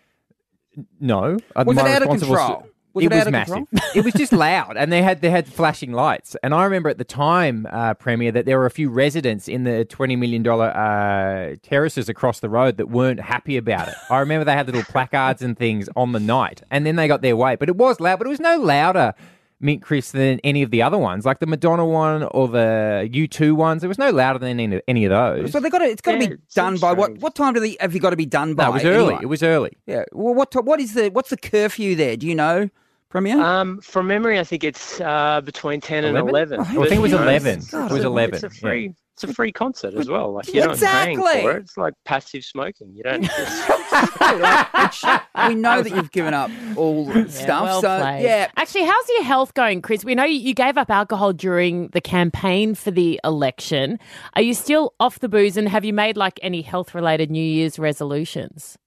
[1.00, 2.68] No, Uh, Was my it out of responsible- control?
[2.94, 3.54] Was it, it was out of massive.
[3.56, 3.92] control?
[3.96, 6.36] it was just loud, and they had they had flashing lights.
[6.44, 9.64] And I remember at the time, uh, Premier, that there were a few residents in
[9.64, 13.96] the twenty million dollar uh, terraces across the road that weren't happy about it.
[14.10, 17.22] I remember they had little placards and things on the night, and then they got
[17.22, 17.56] their way.
[17.56, 19.14] But it was loud, but it was no louder.
[19.60, 23.30] Mint Chris than any of the other ones, like the Madonna one or the U
[23.30, 23.82] two ones.
[23.82, 25.54] It was no louder than any, any of those.
[25.54, 27.06] So they got to, it's got to Yeah, be done seems by what?
[27.06, 27.22] strange.
[27.22, 28.66] What time do they have you got to be done by?
[28.66, 29.06] no, it was early.
[29.14, 29.20] anyway?
[29.24, 29.72] It was early.
[29.88, 30.04] Yeah.
[30.12, 32.18] Well, what what is the what's the curfew there?
[32.18, 32.70] Do you know,
[33.14, 33.40] Premier?
[33.40, 36.60] Um, from memory, I think it's uh, between 10 and 11?
[36.60, 36.60] 11.
[36.60, 37.48] I think it was 11.
[37.60, 38.60] it's- It was a- 11, It's a yeah.
[38.60, 40.34] free, it's a free concert as well.
[40.34, 41.42] Like you're not paying Exactly.
[41.44, 41.58] for it.
[41.62, 42.92] It's like passive smoking.
[42.96, 43.22] You don't.
[43.24, 43.70] Just,
[45.48, 47.64] we know that you've given up all the Yeah, stuff.
[47.64, 48.24] well so played.
[48.24, 50.04] yeah, Actually, how's your health going, Chris?
[50.04, 54.00] We know you you gave up alcohol during the campaign for the election.
[54.36, 57.44] Are you still off the booze and have you made like any health related New
[57.44, 58.78] Year's resolutions?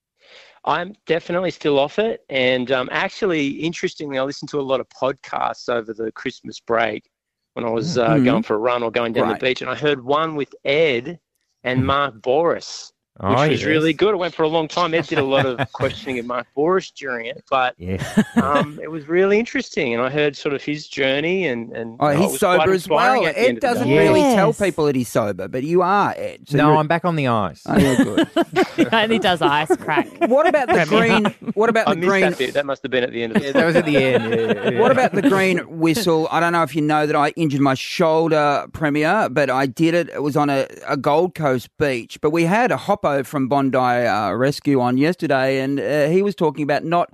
[0.67, 2.25] I'm definitely still off it.
[2.29, 7.09] And um, actually, interestingly, I listened to a lot of podcasts over the Christmas break
[7.55, 8.25] when I was uh, Mhm.
[8.25, 9.39] going for a run or going down Right.
[9.39, 9.63] the beach.
[9.63, 11.21] And I heard one with Ed
[11.65, 13.65] and Mark Bouris, which Oh, was yes.
[13.65, 14.15] really good.
[14.15, 14.93] It went for a long time.
[14.95, 18.03] Ed did a lot of questioning of Mark Bouris during it, but Yeah.
[18.43, 19.95] um, it was really interesting.
[19.95, 23.25] And I heard sort of his journey and, and Oh, oh, he's sober as well.
[23.27, 23.99] at Ed doesn't day.
[24.09, 26.49] really tell people that he's sober, but you are, Ed.
[26.49, 27.63] So no, you're- I'm back on the ice.
[27.67, 28.29] Oh, yeah, good.
[28.77, 30.07] He only does ice crack.
[30.29, 31.25] What about the green?
[31.55, 32.21] What about I the green?
[32.29, 32.53] that bit.
[32.53, 34.35] That must have been at the end of the Yeah, that was at the end.
[34.35, 34.81] yeah, yeah.
[34.81, 36.29] What about the green whistle?
[36.31, 39.95] I don't know if you know that I injured my shoulder premier, but I did
[39.95, 40.11] it.
[40.11, 42.19] It was on a, a Gold Coast beach.
[42.21, 46.35] But we had a hoppo from Bondi uh, Rescue on yesterday, and uh, he was
[46.35, 47.13] talking about not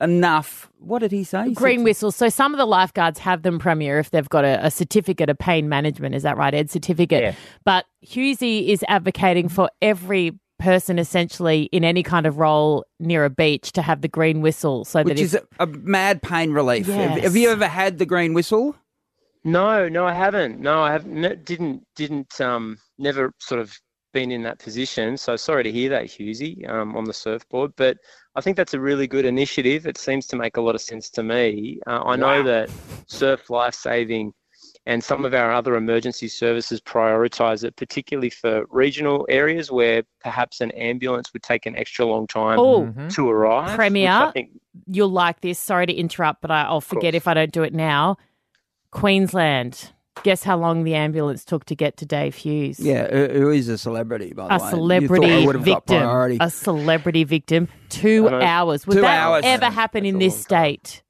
[0.00, 0.70] enough.
[0.78, 1.52] What did he say?
[1.52, 2.16] Green whistles.
[2.16, 5.38] So some of the lifeguards have them premier if they've got a, a certificate of
[5.38, 6.14] pain management.
[6.14, 6.70] Is that right, Ed?
[6.70, 7.22] Certificate.
[7.22, 7.34] Yeah.
[7.64, 13.30] But Hughesy is advocating for every person essentially in any kind of role near a
[13.30, 16.52] beach to have the green whistle so that Which if is a, a mad pain
[16.52, 16.86] relief.
[16.86, 17.24] Have, Yes.
[17.24, 18.76] have you ever had the green whistle?
[19.42, 20.60] No, no, I haven't.
[20.60, 23.78] No, I have ne- didn't didn't um never sort of
[24.12, 25.16] been in that position.
[25.16, 27.72] So sorry to hear that, Hughesy, um, on the surfboard.
[27.76, 27.96] But
[28.34, 29.86] I think that's a really good initiative.
[29.86, 31.80] It seems to make a lot of sense to me.
[31.86, 32.70] Uh, I know that
[33.06, 34.32] surf life saving
[34.86, 40.60] and some of our other emergency services prioritise it, particularly for regional areas where perhaps
[40.62, 42.92] an ambulance would take an extra long time Oh.
[43.10, 43.76] to arrive.
[43.76, 44.50] Premier, think
[44.86, 45.58] you'll like this.
[45.58, 48.16] Sorry to interrupt, but I'll forget if I don't do it now.
[48.90, 49.92] Queensland.
[50.22, 52.78] Guess how long the ambulance took to get to Dave Hughes?
[52.80, 54.64] Yeah, who who is a celebrity, by the A way.
[54.64, 55.96] You celebrity thought I got victim.
[55.98, 56.38] priority.
[56.40, 57.68] A celebrity victim.
[57.88, 58.86] Two hours.
[58.86, 59.42] Would Two that hours.
[59.44, 61.02] ever happen in this state?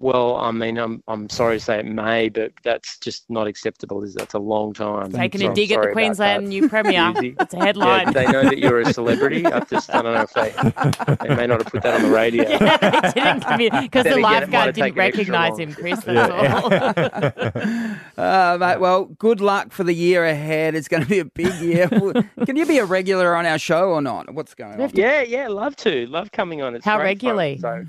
[0.00, 4.04] Well, I mean, I'm I'm sorry to say it may, but that's just not acceptable.
[4.04, 5.10] Is that's a long time.
[5.10, 7.12] Taking So a I'm dig at the Queensland new premier.
[7.40, 8.06] It's a headline.
[8.06, 9.44] do they know that you're a celebrity?
[9.44, 12.10] I just I don't know if they they may not have put that on the
[12.10, 12.44] radio.
[13.88, 16.00] Because Then the again, it might lifeguard didn't recognise him, Chris.
[16.04, 17.94] That's all.
[18.18, 20.74] Uh, mate, well, good luck for the year ahead.
[20.74, 21.88] It's going to be a big year.
[21.88, 24.34] Can you be a regular on our show or not?
[24.34, 24.90] What's going on?
[24.92, 26.74] Yeah, yeah, love to, love coming on.
[26.74, 27.36] It's How great fun.
[27.36, 27.58] regularly?
[27.60, 27.84] So,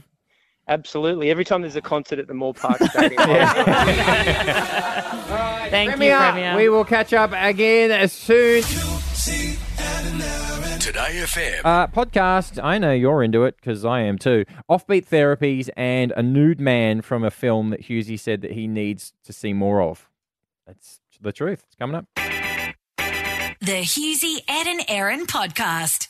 [0.69, 3.17] absolutely, every time there's a concert at the Moore Park Stadium.
[5.69, 6.55] Thank Premier, you, Premier.
[6.55, 8.63] we will catch up again as soon.
[10.79, 11.61] Today FM.
[11.65, 12.63] Uh, podcast.
[12.63, 14.45] I know you're into it because I am too.
[14.69, 19.13] Offbeat therapies and a nude man from a film that Hughesy said that he needs
[19.25, 20.09] to see more of.
[20.65, 21.63] That's the truth.
[21.67, 22.05] It's coming up.
[23.61, 26.07] The Hughesy, Ed and Erin podcast.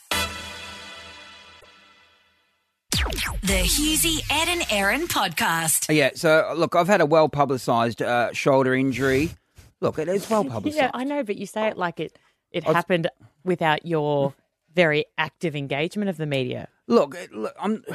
[3.42, 5.94] The Hughesy, Ed and Erin podcast.
[5.94, 9.30] Yeah, so look, I've had a well publicised uh, shoulder injury.
[9.80, 10.76] Look, it is well publicised.
[10.76, 12.18] yeah, I know, but you say it like it
[12.52, 13.08] it was- happened
[13.44, 14.34] without your
[14.74, 16.68] very active engagement of the media.
[16.86, 17.84] Look, look, I'm.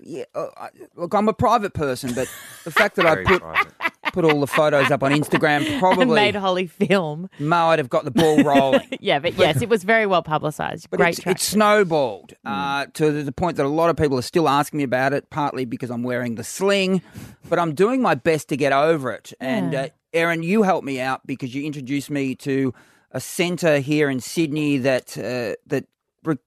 [0.00, 2.28] Yeah, uh, I- look, I'm a private person, but
[2.62, 3.72] the fact that I put private.
[4.12, 7.28] Put all the photos up on Instagram And probably made Holly film.
[7.38, 8.88] might have got the ball rolling.
[9.00, 10.90] Yeah, but yes, it was very well publicised.
[10.90, 11.36] Great it's, track.
[11.36, 14.84] it's snowballed uh, to the point that a lot of people are still asking me
[14.84, 17.02] about it, partly because I'm wearing the sling,
[17.48, 19.32] but I'm doing my best to get over it.
[19.40, 19.80] And Yeah.
[19.82, 22.72] uh, Erin, you helped me out because you introduced me to
[23.12, 25.84] a centre here in Sydney that uh, that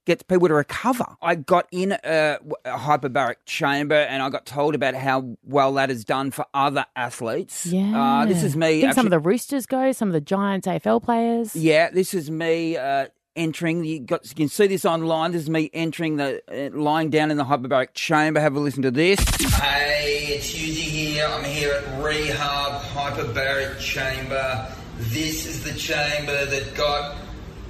[0.06, 1.04] gets people to recover.
[1.20, 5.88] I got in a, a hyperbaric chamber and I got told about how well that
[5.88, 7.66] has done for other athletes.
[7.66, 8.22] yeah.
[8.22, 8.78] uh, this is me.
[8.78, 11.54] I think some of the Roosters go, some of the Giants AFL players.
[11.56, 13.06] yeah, this is me uh,
[13.36, 13.84] entering.
[13.84, 15.32] You got you can see this online.
[15.32, 18.40] This is me entering the uh, lying down in the hyperbaric chamber.
[18.40, 19.18] Have a listen to this.
[19.54, 21.26] Hey, it's Hughesy here.
[21.26, 24.66] I'm here at Rehab Hyperbaric Chamber.
[24.98, 27.16] This is the chamber that got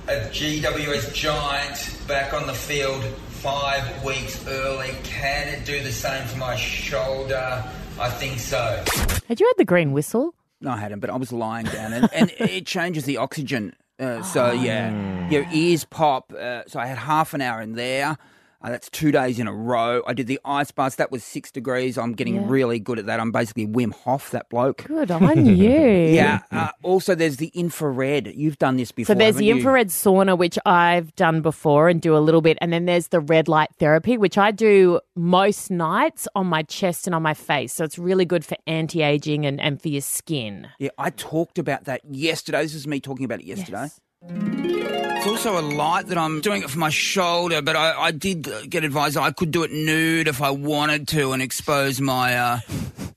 [0.08, 3.04] a GWS giant back on the field
[3.42, 4.90] five weeks early.
[5.04, 7.64] Can it do the same for my shoulder?
[7.98, 8.82] I think so.
[9.28, 10.34] Had you had the green whistle?
[10.60, 13.74] No, I hadn't, but I was lying down, and, and it changes the oxygen.
[13.98, 16.32] Uh, so yeah, your ears pop.
[16.32, 18.16] Uh, so I had half an hour in there.
[18.62, 20.02] Uh, that's two days in a row.
[20.06, 20.96] I did the ice baths.
[20.96, 21.98] That was six degrees.
[21.98, 22.42] I'm getting Yeah.
[22.46, 23.18] really good at that.
[23.20, 24.84] I'm basically Wim Hof, that bloke.
[24.84, 25.54] Good on you.
[25.54, 26.40] Yeah.
[26.50, 28.28] Uh, also, there's the infrared.
[28.34, 29.14] You've done this before.
[29.14, 29.54] So there's the haven't you?
[29.56, 32.56] infrared sauna, which I've done before and do a little bit.
[32.60, 37.06] And then there's the red light therapy, which I do most nights on my chest
[37.06, 37.72] and on my face.
[37.72, 40.68] So it's really good for anti aging and, and for your skin.
[40.78, 42.62] Yeah, I talked about that yesterday.
[42.62, 43.88] This is me talking about it yesterday.
[44.28, 48.48] It's also a light that I'm doing it for my shoulder, but I, I did
[48.68, 52.60] get advised I could do it nude if I wanted to and expose my uh,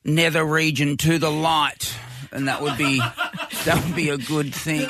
[0.03, 1.95] nether region to the light,
[2.31, 2.97] and that would be
[3.65, 4.87] that would be a good thing.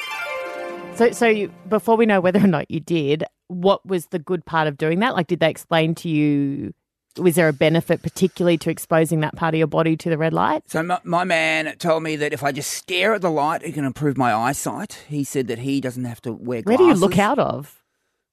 [0.95, 4.45] So, so you, before we know whether or not you did, what was the good
[4.45, 5.15] part of doing that?
[5.15, 6.73] Like, did they explain to you?
[7.17, 10.33] Was there a benefit, particularly to exposing that part of your body to the red
[10.33, 10.63] light?
[10.67, 13.73] So my, my man told me that if I just stare at the light, it
[13.73, 15.05] can improve my eyesight.
[15.07, 16.65] He said that he doesn't have to wear glasses.
[16.65, 17.81] Where do you look out of?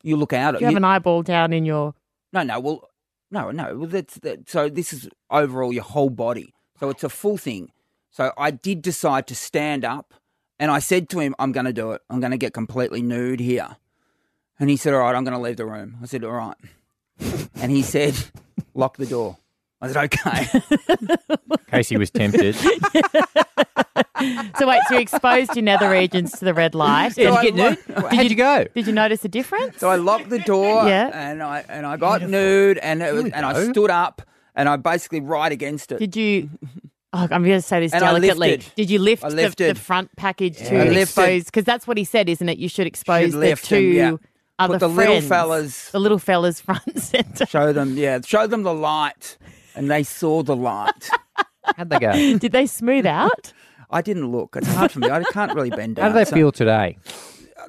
[0.02, 0.54] You look out.
[0.54, 1.94] Do you have an eyeball down in your?
[2.32, 2.58] No, no.
[2.58, 2.88] Well,
[3.30, 3.76] no, no.
[3.78, 4.50] Well, that's that.
[4.50, 6.52] So this is overall your whole body.
[6.80, 7.70] So it's a full thing.
[8.10, 10.12] So I did decide to stand up,
[10.58, 12.02] and I said to him, "I'm going to do it.
[12.10, 13.76] I'm going to get completely nude here."
[14.58, 16.56] And he said, "All right, I'm going to leave the room." I said, "All right,"
[17.54, 18.14] and he said,
[18.74, 19.36] "Lock the door."
[19.80, 20.60] I said, "Okay."
[21.70, 22.56] Casey was tempted.
[24.56, 27.14] So wait, so you exposed your nether regions to the red light.
[27.16, 27.78] Did you get nude?
[28.12, 28.64] How'd you go?
[28.72, 29.78] Did you notice a difference?
[29.78, 31.10] So I locked the door, Yeah.
[31.12, 34.22] and I and I got nude, and it was, and I stood up,
[34.54, 35.98] and I basically right against it.
[35.98, 36.50] Did you?
[37.12, 38.50] Oh, I'm going to say this And I delicately.
[38.50, 38.74] lifted.
[38.76, 40.84] Did you lift, the, the front package Yeah.
[40.84, 41.44] To expose?
[41.46, 42.58] Because that's what he said, isn't it?
[42.58, 44.28] You should expose Should the two them, yeah.
[44.58, 45.28] Other Put the little friends.
[45.28, 47.46] fellas- the little fellas front and center.
[47.46, 49.36] Show them, yeah, show them the light,
[49.74, 51.10] and they saw the light.
[51.76, 52.12] How'd they go?
[52.38, 53.52] Did they smooth out?
[53.90, 54.56] I didn't look.
[54.56, 55.10] It's hard for me.
[55.10, 56.04] I can't really bend down.
[56.04, 56.98] How do they So- feel today?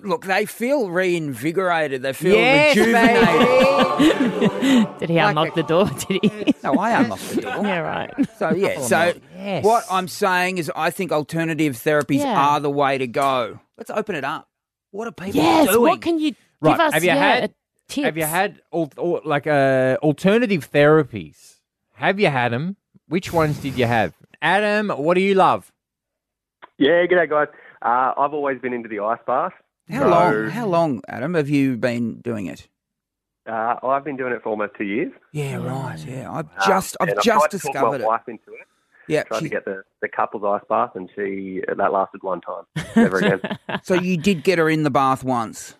[0.01, 2.01] Look, they feel reinvigorated.
[2.01, 4.87] They feel Yes, rejuvenated.
[4.99, 5.85] Did he unlock the door?
[6.07, 6.55] Did he?
[6.63, 7.51] no, I unlocked the door.
[7.63, 8.11] yeah, right.
[8.39, 9.13] So yeah, Oh, so.
[9.37, 9.63] Yes.
[9.63, 12.37] what I'm saying is, I think alternative therapies Yeah.
[12.39, 13.59] are the way to go.
[13.77, 14.47] Let's open it up.
[14.91, 15.45] What are people doing?
[15.45, 15.67] Yes.
[15.69, 15.81] doing?
[15.81, 16.71] What can you Right.
[16.73, 16.93] give us?
[16.93, 17.53] have you yeah, had?
[17.87, 18.05] tips?
[18.05, 21.55] Have you had al- al- like uh, alternative therapies?
[21.95, 22.77] Have you had them?
[23.07, 24.13] Which ones did you have?
[24.41, 25.71] Adam, what do you love?
[26.77, 27.47] Yeah, g'day guys.
[27.81, 29.51] Uh, I've always been into the ice bath.
[29.89, 30.49] How So, long?
[30.49, 32.67] How long, Adam, have you been doing it?
[33.45, 35.11] Uh, I've been doing it for almost two years.
[35.33, 35.97] Yeah, right.
[36.07, 38.07] Yeah, I've Um, just, I've just tried to talk discovered my it.
[38.07, 38.67] wife into it.
[39.09, 42.39] Yeah, tried she- to get the, the couple's ice bath, and she that lasted one
[42.39, 42.63] time.
[42.95, 43.41] Never again.
[43.83, 45.75] So you did get her in the bath once.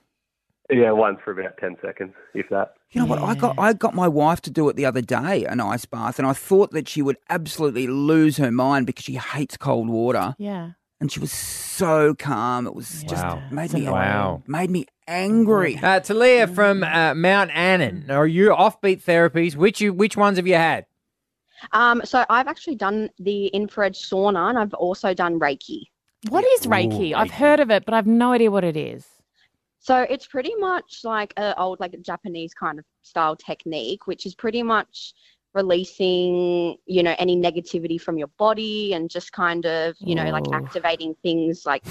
[0.73, 2.73] Yeah, once for about ten seconds, if that.
[2.91, 3.23] You know what?
[3.23, 6.19] I got I got my wife to do it the other day, an ice bath,
[6.19, 10.35] and I thought that she would absolutely lose her mind because she hates cold water.
[10.37, 10.71] Yeah.
[10.99, 12.65] And she was so calm.
[12.65, 13.43] It was just Wow.
[13.49, 14.43] made me Wow.
[14.47, 15.77] made me angry.
[15.81, 18.09] Uh, Talia from uh, Mount Annan.
[18.09, 19.55] Are you offbeat therapies?
[19.55, 20.85] Which you, which ones have you had?
[21.73, 25.83] Um, so I've actually done the infrared sauna and I've also done Reiki.
[26.29, 27.13] What is Reiki?
[27.13, 29.05] I've heard of it, but I've no idea what it is.
[29.85, 34.25] So it's pretty much like an old like a Japanese kind of style technique, which
[34.25, 35.13] is pretty much
[35.53, 40.45] releasing, you know, any negativity from your body and just kind of, you know, like
[40.47, 40.53] Oh.
[40.53, 41.83] activating things like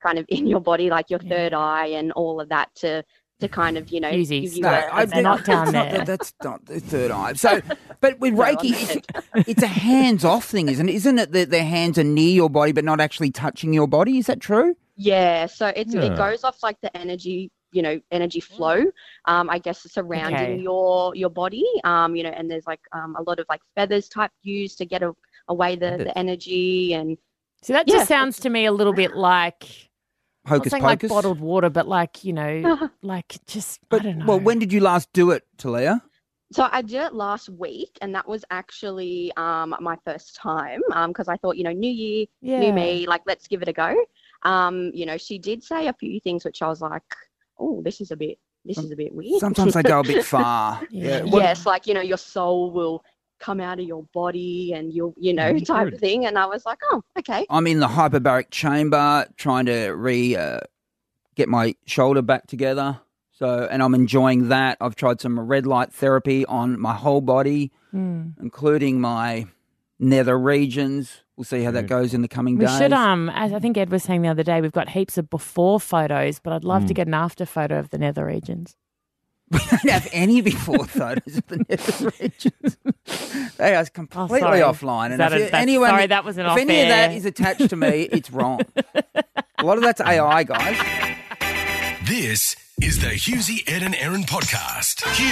[0.00, 3.02] kind of in your body, like your third eye and all of that to
[3.40, 4.42] to kind of, you know, Fusies.
[4.42, 6.04] give you No, a, I- a not down that's not- there.
[6.04, 7.32] that's not the third eye.
[7.32, 7.60] So,
[8.00, 8.98] but with Reiki, I'm
[9.40, 10.94] it's, it's a hands-off thing, isn't it?
[10.94, 14.18] Isn't it that their hands are near your body but not actually touching your body?
[14.18, 14.76] Is that true?
[15.02, 16.02] Yeah, so it's Yeah.
[16.04, 18.84] it goes off like the energy, you know, energy flow.
[19.24, 20.62] Um, I guess surrounding Okay.
[20.62, 21.64] your your body.
[21.82, 24.86] Um, you know, and there's like um a lot of like feathers type used to
[24.86, 25.12] get a,
[25.48, 27.18] away the, the energy and
[27.62, 27.94] So that Yeah.
[27.96, 29.64] just sounds to me a little bit like
[30.44, 31.10] not Hocus saying like pocus.
[31.10, 34.24] bottled water, but like you know, like just I don't know.
[34.26, 36.00] Well, when did you last do it, Talia?
[36.52, 41.26] So I did it last week, and that was actually um, my first time because
[41.26, 42.58] I thought, you know, new year, Yeah.
[42.58, 43.96] new me, like let's give it a go.
[44.44, 47.02] Um, you know, she did say a few things which I was like,
[47.58, 49.40] oh, this is a bit, this is a bit weird.
[49.40, 50.80] Sometimes they go a bit far.
[50.90, 51.22] Yeah.
[51.22, 53.04] What- yes, like you know, your soul will
[53.38, 56.26] come out of your body, and you'll, you know, type of thing.
[56.26, 57.44] And I was like, oh, okay.
[57.50, 60.60] I'm in the hyperbaric chamber trying to re uh,
[61.34, 63.00] get my shoulder back together.
[63.32, 64.76] So, and I'm enjoying that.
[64.80, 68.34] I've tried some red light therapy on my whole body, Mm.
[68.40, 69.46] including my
[69.98, 71.21] nether regions.
[71.36, 72.68] We'll see how that goes in the coming days.
[72.68, 72.78] We days.
[72.78, 75.30] should, um, as I think Ed was saying the other day, we've got heaps of
[75.30, 76.96] before photos, but I'd love to Mm.
[76.96, 78.76] get an after photo of the nether regions.
[79.50, 83.52] We don't have any before photos of the nether regions.
[83.56, 84.60] they are completely sorry.
[84.60, 85.06] offline.
[85.08, 87.04] Is And that if a- that's- anyone, sorry, that was an if any of that
[87.06, 88.60] off-air- is attached to me, it's wrong.
[89.58, 90.76] a lot of that's AI, guys.
[92.06, 95.02] This is the Hughesy, Ed and Erin podcast.
[95.16, 95.24] Hughes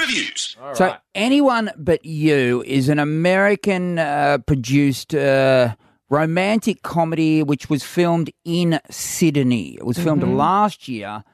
[0.00, 0.56] Reviews.
[0.74, 5.74] So, anyone but you is an American uh, produced uh,
[6.10, 9.74] romantic comedy which was filmed in Sydney.
[9.76, 10.36] It was filmed Mhm.
[10.36, 11.24] last year.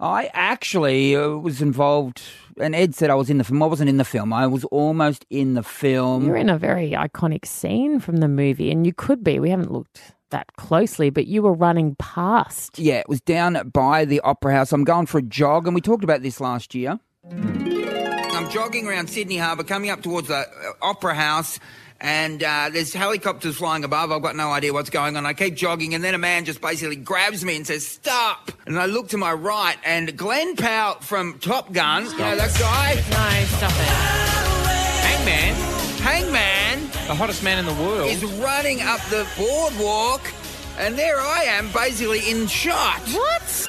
[0.00, 2.22] I actually uh, was involved,
[2.58, 3.62] and Ed said I was in the film.
[3.62, 4.32] I wasn't in the film.
[4.32, 6.26] I was almost in the film.
[6.26, 9.38] You're in a very iconic scene from the movie, and you could be.
[9.38, 12.78] We haven't looked that closely, but you were running past.
[12.78, 14.72] Yeah, it was down by the Opera House.
[14.72, 16.98] I'm going for a jog, and we talked about this last year.
[17.30, 20.44] I'm jogging around Sydney Harbour, coming up towards the uh,
[20.82, 21.58] Opera House,
[22.00, 24.10] and uh, there's helicopters flying above.
[24.10, 25.26] I've got no idea what's going on.
[25.26, 28.78] I keep jogging, and then a man just basically grabs me and says, "Stop!" And
[28.78, 32.94] I look to my right, and Glen Powell from Top Gun, you know that guy,
[32.94, 33.72] No, stop
[34.56, 34.59] it.
[35.30, 38.10] Hangman, Hangman, the hottest man in the world.
[38.10, 40.20] is running up the boardwalk,
[40.76, 43.00] and there I am, basically in shot.
[43.12, 43.68] What?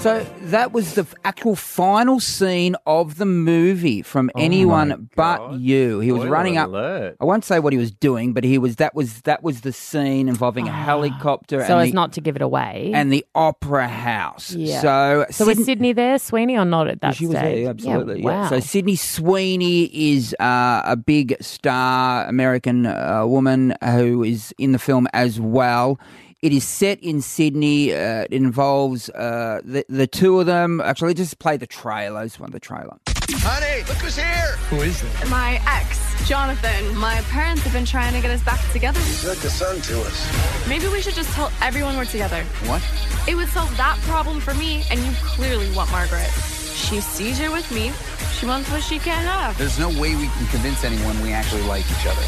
[0.00, 6.00] So that was the actual final scene of the movie from anyone but you.
[6.00, 6.68] He was Spoiler running up.
[6.68, 7.16] alert.
[7.22, 8.76] I won't say what he was doing, but he was.
[8.76, 12.20] That was that was the scene involving a helicopter So and, as the, not to
[12.20, 12.90] give it away.
[12.94, 14.52] and the opera house.
[14.54, 14.82] yeah.
[14.82, 17.18] So so was Sydney- Sydney there, Sweeney, or not at that stage?
[17.20, 17.34] she stage?
[17.34, 18.22] was there, absolutely.
[18.22, 18.40] Yeah, yeah.
[18.42, 18.48] wow.
[18.50, 24.78] So Sydney Sweeney is uh, a big star American uh, woman who is in the
[24.78, 25.98] film as well.
[26.44, 27.94] It is set in Sydney.
[27.94, 30.78] Uh, it involves uh, the the two of them.
[30.82, 32.22] Actually, just play the trailer.
[32.22, 32.98] This one, the trailer.
[33.40, 34.58] Honey, look who's here.
[34.68, 35.30] Who is that?
[35.30, 36.94] My ex, Jonathan.
[36.98, 39.00] My parents have been trying to get us back together.
[39.00, 40.68] He's like a son to us.
[40.68, 42.42] Maybe we should just tell everyone we're together.
[42.66, 42.82] What?
[43.26, 46.30] It would solve that problem for me, and you clearly want Margaret.
[46.74, 47.92] She sees you with me.
[48.32, 49.56] She wants what she can't have.
[49.56, 52.22] There's no way we can convince anyone we actually like each other.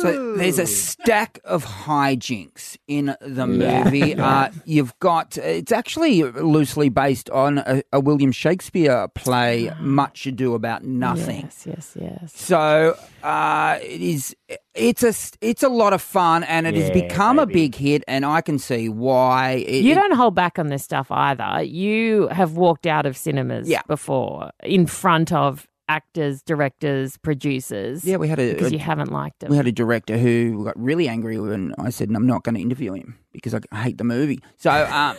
[0.00, 4.00] So there's a stack of hijinks in the movie.
[4.10, 4.26] Yeah.
[4.26, 10.54] Uh, you've got it's actually loosely based on a, a William Shakespeare play, Much Ado
[10.54, 11.42] About Nothing.
[11.42, 12.32] Yes, yes, yes.
[12.34, 14.34] So uh, it is.
[14.74, 18.04] It's a it's a lot of fun, and it has Yeah, become a big hit.
[18.06, 19.64] And I can see why.
[19.66, 21.62] It, You don't hold back on this stuff either.
[21.62, 23.82] You have walked out of cinemas Yeah.
[23.88, 28.04] before in front of actors, directors, producers.
[28.04, 29.50] Yeah, we had a- because a- you haven't liked it.
[29.50, 32.60] We had a director who got really angry when I said I'm not going to
[32.60, 34.38] interview him because I hate the movie.
[34.56, 35.16] So, um,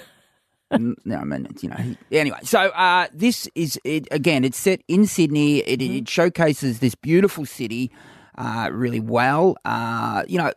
[1.04, 2.38] no, I mean, it's, you know, he, anyway.
[2.44, 4.46] So, uh, this is it again.
[4.46, 5.58] It's set in Sydney.
[5.58, 7.92] It, it showcases this beautiful city.
[8.38, 9.58] Uh, really well.
[9.66, 10.52] Uh, you know,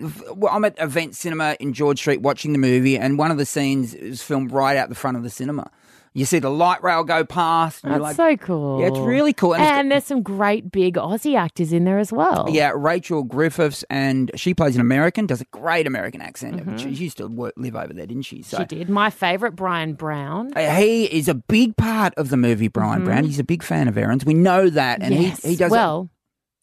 [0.50, 3.94] I'm at Event Cinema in George Street watching the movie, and one of the scenes
[3.94, 5.70] is filmed right out the front of the cinema.
[6.16, 7.82] You see the light rail go past.
[7.82, 8.80] That's like, so cool.
[8.80, 9.56] Yeah, it's really cool.
[9.56, 12.46] And And there's some great big Aussie actors in there as well.
[12.48, 16.80] Yeah, Rachel Griffiths, and she plays an American, does a great American accent.
[16.80, 18.42] She used to work, live over there, didn't she?
[18.42, 18.62] So Mm-hmm.
[18.62, 18.88] She did.
[18.88, 20.52] My favourite, Bryan Brown.
[20.54, 23.06] uh, he is a big part of the movie, Bryan Mhm.
[23.06, 23.24] Brown.
[23.24, 24.24] He's a big fan of Erin's.
[24.24, 25.42] We know that, and yes.
[25.42, 25.72] he he does.
[25.72, 26.08] well.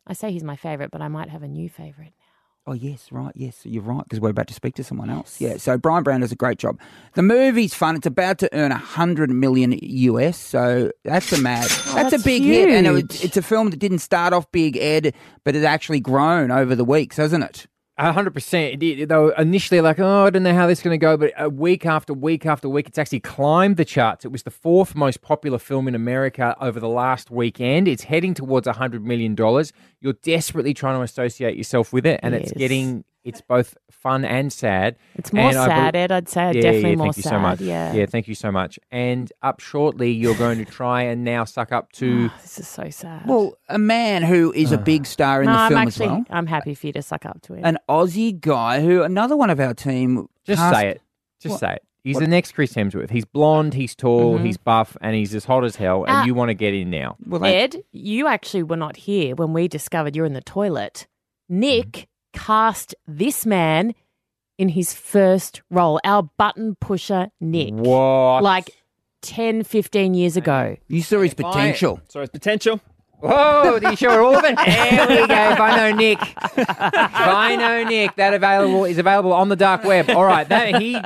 [0.07, 2.13] I say he's my favourite, but I might have a new favourite.
[2.19, 2.25] now.
[2.67, 3.31] Oh yes, right.
[3.35, 5.41] Yes, you're right because we're about to speak to someone else.
[5.41, 5.57] Yeah.
[5.57, 6.79] So Bryan Brown does a great job.
[7.15, 7.95] The movie's fun.
[7.95, 10.37] It's about to earn a hundred million US.
[10.37, 11.65] So that's a mad.
[11.65, 13.99] Oh, that's, a Oh, that's big hit, and it was, it's a film that didn't
[13.99, 17.65] start off big, Ed, but it's actually grown over the weeks, hasn't it?
[18.01, 18.79] A hundred percent.
[18.79, 21.33] They were initially like, oh, I don't know how this is going to go, but
[21.37, 24.25] a week after week after week, it's actually climbed the charts.
[24.25, 27.87] It was the fourth most popular film in America over the last weekend.
[27.87, 29.71] It's heading towards a hundred million dollars.
[29.99, 33.03] You're desperately trying to associate yourself with it, and it's getting.
[33.23, 34.95] It's both fun and sad.
[35.15, 36.11] It's more And I bel- sad, Ed.
[36.11, 37.61] I'd say yeah, definitely yeah, more thank you so much.
[37.61, 37.93] yeah.
[37.93, 38.79] yeah, thank you so much.
[38.91, 42.29] And up shortly, you're going to try and now suck up to.
[42.41, 43.27] this is so sad.
[43.27, 46.11] Well, a man who is a big star in no, the I'm film actually, as
[46.11, 46.25] well.
[46.31, 47.61] I'm happy for you to suck up to it.
[47.63, 50.27] An Aussie guy who another one of our team.
[50.45, 51.01] Just cast- say it.
[51.39, 51.59] Just What?
[51.59, 51.83] say it.
[52.03, 52.21] He's What?
[52.21, 53.11] the next Chris Hemsworth.
[53.11, 54.45] He's blonde, he's tall, Mhm.
[54.47, 56.03] he's buff, and he's as hot as hell.
[56.05, 56.25] And Ah.
[56.25, 57.15] you want to get in now.
[57.23, 61.05] Well, Ed, you actually were not here when we discovered you're in the toilet.
[61.47, 63.93] Nick cast this man
[64.57, 67.73] in his first role, our button pusher Nick.
[67.73, 68.43] What?
[68.43, 68.69] Like
[69.21, 70.77] 10, 15 years ago.
[70.87, 71.99] You saw his potential.
[72.09, 72.79] Saw his potential.
[73.21, 74.57] Whoa, did you show her all of it?
[74.65, 75.55] There we go.
[75.55, 76.19] Vino Nick.
[76.55, 78.15] Vino Nick.
[78.15, 80.09] That available is available on the dark web.
[80.09, 80.47] All right.
[80.49, 80.99] That he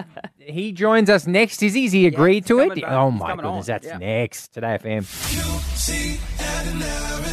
[0.47, 1.62] he joins us next.
[1.63, 1.84] Is he?
[1.84, 2.84] Has he agreed to it?
[2.86, 4.53] Oh my goodness, that's next.
[4.53, 5.05] Today FM.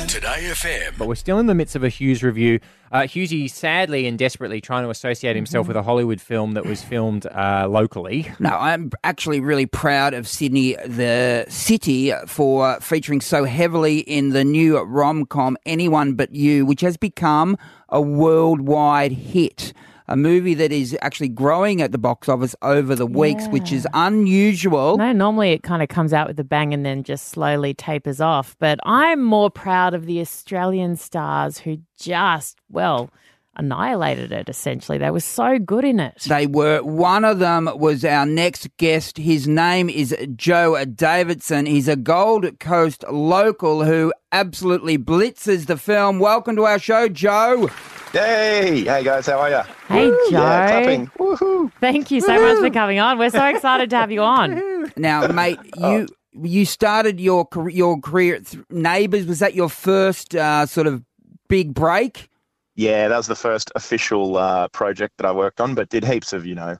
[0.09, 0.99] Today FM.
[0.99, 2.61] But we're still in the midst of a Hughes review.
[2.91, 6.83] Uh, Hughesy sadly and desperately trying to associate himself with a Hollywood film that was
[6.83, 8.31] filmed uh, locally.
[8.39, 14.45] No, I'm actually really proud of Sydney, the city, for featuring so heavily in the
[14.45, 17.57] new rom com Anyone But You, which has become
[17.89, 19.73] a worldwide hit.
[20.13, 23.89] A movie that is actually growing at the box office over the weeks, which is
[23.95, 24.99] unusual.
[24.99, 28.21] No, normally it kind of comes out with a bang and then just slowly tapers
[28.21, 28.55] off.
[28.59, 33.09] But I'm more proud of the Australian stars who just, well,
[33.57, 34.99] annihilated it essentially.
[34.99, 36.25] They were so good in it.
[36.27, 36.83] They were.
[36.83, 39.17] One of them was our next guest.
[39.17, 41.65] His name is Joe Davidson.
[41.65, 46.19] He's a Gold Coast local who absolutely blitzes the film.
[46.19, 47.71] Welcome to our show, Joe.
[48.13, 49.63] Hey, hey guys, how are you?
[49.89, 50.27] Hey, Joe.
[50.31, 51.07] Yeah, clapping.
[51.19, 51.73] Woohoo.
[51.81, 53.19] Thank you so much for coming on.
[53.19, 54.73] We're so excited to have you on.
[54.97, 59.25] Now, mate, you you started your your career at Th- Neighbours.
[59.27, 61.03] Was that your first uh, sort of
[61.49, 62.29] big break?
[62.75, 66.33] Yeah, that was the first official uh, project that I worked on, but did heaps
[66.33, 66.77] of you know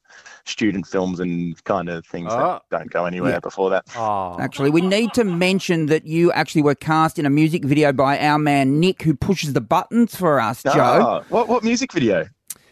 [0.47, 2.39] student films and kind of things Oh.
[2.39, 3.41] that don't go anywhere Yeah.
[3.41, 3.85] before that.
[3.97, 4.37] Oh.
[4.41, 8.19] Actually, we need to mention that you actually were cast in a music video by
[8.19, 10.73] our man Nick, who pushes the buttons for us, Joe.
[10.77, 12.27] Ah, what what music video?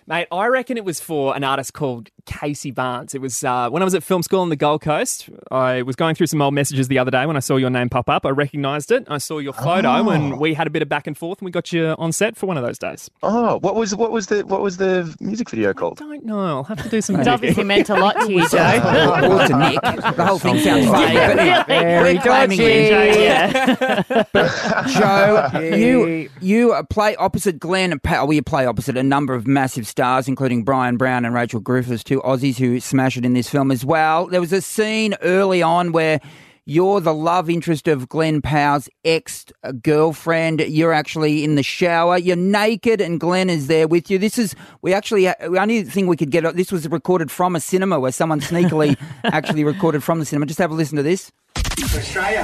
[0.06, 3.14] Mate, I reckon it was for an artist called Casey Barnes.
[3.14, 5.28] It was uh, when I was at film school on the Gold Coast.
[5.50, 7.88] I was going through some old messages the other day when I saw your name
[7.88, 8.24] pop up.
[8.26, 9.04] I recognised it.
[9.08, 10.08] I saw your photo, Oh.
[10.10, 12.36] and we had a bit of back and forth, and we got you on set
[12.36, 13.10] for one of those days.
[13.22, 16.00] Oh, what was what was the what was the music video called?
[16.02, 16.38] I don't know.
[16.40, 17.16] I'll have to do some.
[17.16, 18.58] It's obviously meant a lot to you, Joe.
[19.30, 19.80] Or to Nick.
[20.20, 21.14] The whole thing sounds funny.
[21.14, 22.14] but Really?
[22.16, 22.56] we're dodgy.
[22.56, 22.62] you.
[22.64, 24.24] Yeah.
[24.88, 28.26] Joe, you you uh, play opposite Glen Powell.
[28.28, 32.02] Well, you play opposite a number of massive stars, including Bryan Brown and Rachel Griffiths,
[32.10, 34.26] two Aussies who smash it in this film as well.
[34.26, 36.20] There was a scene early on where
[36.64, 39.46] you're the love interest of Glen Powell's ex
[39.80, 40.58] girlfriend.
[40.60, 42.18] You're actually in the shower.
[42.18, 44.18] You're naked, and Glen is there with you.
[44.18, 46.42] This is we actually the only thing we could get.
[46.56, 50.46] This was recorded from a cinema where someone sneakily actually recorded from the cinema.
[50.46, 51.30] Just have a listen to this.
[51.94, 52.42] Australia.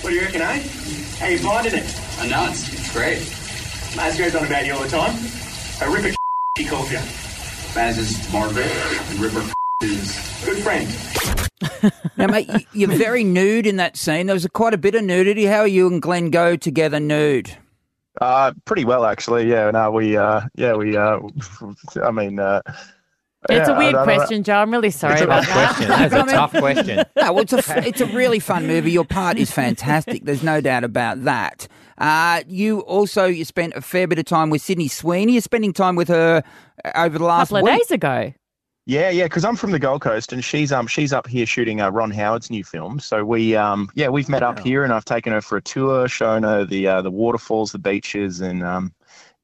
[0.00, 0.62] What do you reckon, eh?
[1.18, 2.00] How you finding it?
[2.20, 3.18] I know, it's, it's great.
[3.98, 5.16] Maz goes on about you all the time.
[5.82, 6.14] A Ripper
[6.56, 7.25] he calls you.
[7.76, 8.66] Maz is Margaret,
[9.10, 9.42] and Ripper
[9.82, 11.92] is good friend.
[12.16, 14.26] Now, mate, you- you're very nude in that scene.
[14.26, 15.44] There was quite a bit of nudity.
[15.44, 17.50] How are you and Glen go together nude?
[18.20, 19.48] Uh, pretty well actually.
[19.50, 21.18] Yeah, no, we uh, yeah, we uh,
[22.02, 22.62] I mean, uh,
[23.50, 24.14] It's yeah, a I weird don't know.
[24.16, 24.54] question, Joe.
[24.56, 25.74] I'm really sorry It's about tough that.
[25.76, 25.88] question.
[25.88, 26.96] That's a I mean- tough question.
[27.16, 28.90] No, well, it's a f- it's a really fun movie.
[28.92, 30.24] Your part is fantastic.
[30.24, 31.68] There's no doubt about that.
[31.98, 35.32] Uh, you also you spent a fair bit of time with Sydney Sweeney.
[35.32, 36.42] You're spending time with her
[36.84, 37.80] uh, over the last couple of week.
[37.80, 38.32] days ago.
[38.88, 41.80] Yeah, yeah, because I'm from the Gold Coast and she's um she's up here shooting
[41.80, 43.00] uh, Ron Howard's new film.
[43.00, 46.06] So we um yeah we've met up here and I've taken her for a tour,
[46.06, 48.92] shown her the uh, the waterfalls, the beaches, and um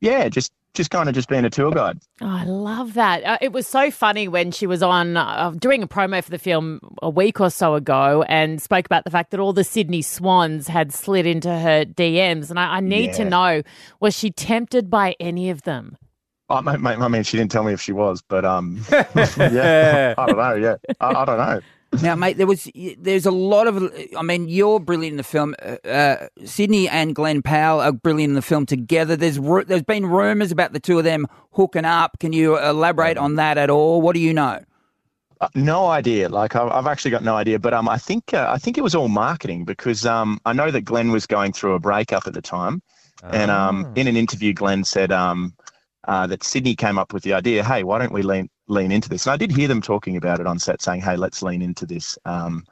[0.00, 1.98] yeah just just kind of just being a tour guide.
[2.20, 3.24] Oh, I love that.
[3.24, 6.38] Uh, it was so funny when she was on uh, doing a promo for the
[6.38, 10.02] film a week or so ago and spoke about the fact that all the Sydney
[10.02, 12.50] Swans had slid into her DMs.
[12.50, 13.62] And I, I need to know
[14.00, 15.96] was she tempted by any of them?
[16.48, 20.26] I, I, I mean, she didn't tell me if she was, but um yeah, I
[20.26, 20.54] don't know.
[20.54, 21.60] Yeah, I, I don't know.
[22.00, 23.92] Now, mate, there was there's a lot of.
[24.16, 25.54] I mean, you're brilliant in the film.
[25.62, 29.14] Uh, uh, Sydney and Glen Powell are brilliant in the film together.
[29.14, 32.18] There's there's been rumours about the two of them hooking up.
[32.18, 34.00] Can you elaborate on that at all?
[34.00, 34.60] What do you know?
[35.42, 36.30] Uh, no idea.
[36.30, 37.58] Like I've, actually got no idea.
[37.58, 40.70] But um, I think uh, I think it was all marketing because um, I know
[40.70, 42.80] that Glen was going through a breakup at the time,
[43.22, 45.54] and um, in an interview, Glen said um,
[46.08, 47.62] uh, that Sydney came up with the idea.
[47.62, 49.26] Hey, why don't we lean lean into this?
[49.26, 51.86] And I did hear them talking about it on set, saying, "Hey, let's lean into
[51.86, 52.64] this." Um,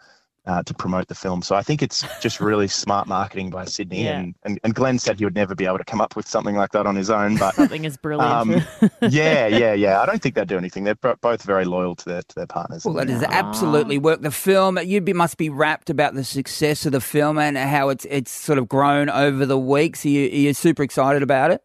[0.46, 1.42] uh, to promote the film.
[1.42, 4.04] So I think it's just really smart marketing by Sydney.
[4.04, 4.18] Yeah.
[4.20, 6.56] And, and, and Glen said he would never be able to come up with something
[6.56, 7.36] like that on his own.
[7.36, 8.32] But Something is brilliant.
[8.32, 10.00] um, yeah, yeah, yeah.
[10.00, 10.84] I don't think they'd do anything.
[10.84, 12.84] They're bo- both very loyal to their to their partners.
[12.84, 14.22] Well, that is absolutely work.
[14.22, 17.90] The film, you be, must be wrapped about the success of the film and how
[17.90, 20.04] it's it's sort of grown over the weeks.
[20.04, 21.64] Are you, are you super excited about it?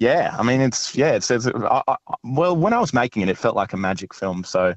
[0.00, 3.28] Yeah, I mean, it's yeah, it's, it's I, I, well, when I was making it,
[3.28, 4.44] it felt like a magic film.
[4.44, 4.74] So,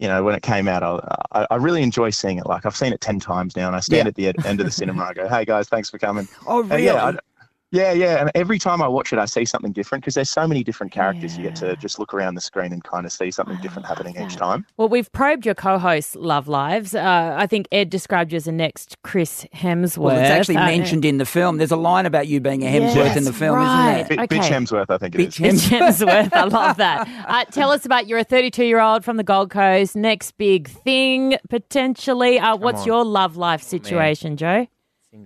[0.00, 0.98] you know, when it came out, I,
[1.30, 2.46] I, I really enjoy seeing it.
[2.46, 4.08] Like I've seen it ten times now, and I stand Yeah.
[4.08, 5.04] at the ed- end of the cinema.
[5.04, 6.84] I go, "Hey guys, thanks for coming." Oh, And really?
[6.86, 7.18] yeah, I-
[7.74, 8.20] yeah, yeah.
[8.20, 10.92] And every time I watch it, I see something different because there's so many different
[10.92, 11.36] characters.
[11.36, 14.16] You get to just look around the screen and kind of see something different happening
[14.24, 14.64] each time.
[14.76, 16.94] Well, we've probed your co-hosts' love lives.
[16.94, 19.98] Uh, I think Ed described you as the next Chris Hemsworth.
[19.98, 21.58] Well, it's actually Uh, mentioned in the film.
[21.58, 24.00] There's a line about you being a Hemsworth Yes, in the film, right.
[24.02, 24.26] isn't there?
[24.28, 25.34] Bi- Bitch Hemsworth, I think it is.
[25.34, 26.32] Bitch Mitch Hemsworth.
[26.32, 27.08] I love that.
[27.26, 29.96] Uh, tell us about you're a 32 year old from the Gold Coast.
[29.96, 32.38] Next big thing potentially.
[32.38, 32.86] Uh, what's on.
[32.86, 34.66] your love life situation, Joe?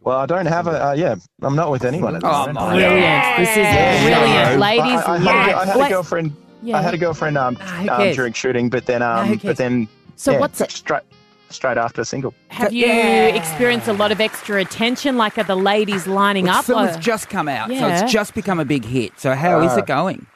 [0.02, 0.88] Well, I don't have a.
[0.88, 2.58] Uh, yeah, I'm not with anyone at the Oh, moment.
[2.58, 3.36] brilliant.
[3.38, 4.52] This is brilliant.
[4.54, 4.58] no.
[4.58, 5.56] Ladies, I, I, had, a, yes.
[5.56, 6.36] I had a girlfriend.
[6.62, 6.76] Yeah.
[6.78, 9.42] I had a girlfriend um, who um during shooting, but then um, cares?
[9.42, 11.02] but then So yeah, what's it- straight
[11.50, 12.34] straight after a single?
[12.48, 15.16] Have you experienced a lot of extra attention?
[15.16, 16.66] Like, are the ladies lining Well, up?
[16.66, 19.12] the film's Uh, just come out, so it's just become a big hit.
[19.18, 20.26] So how is Uh, it going?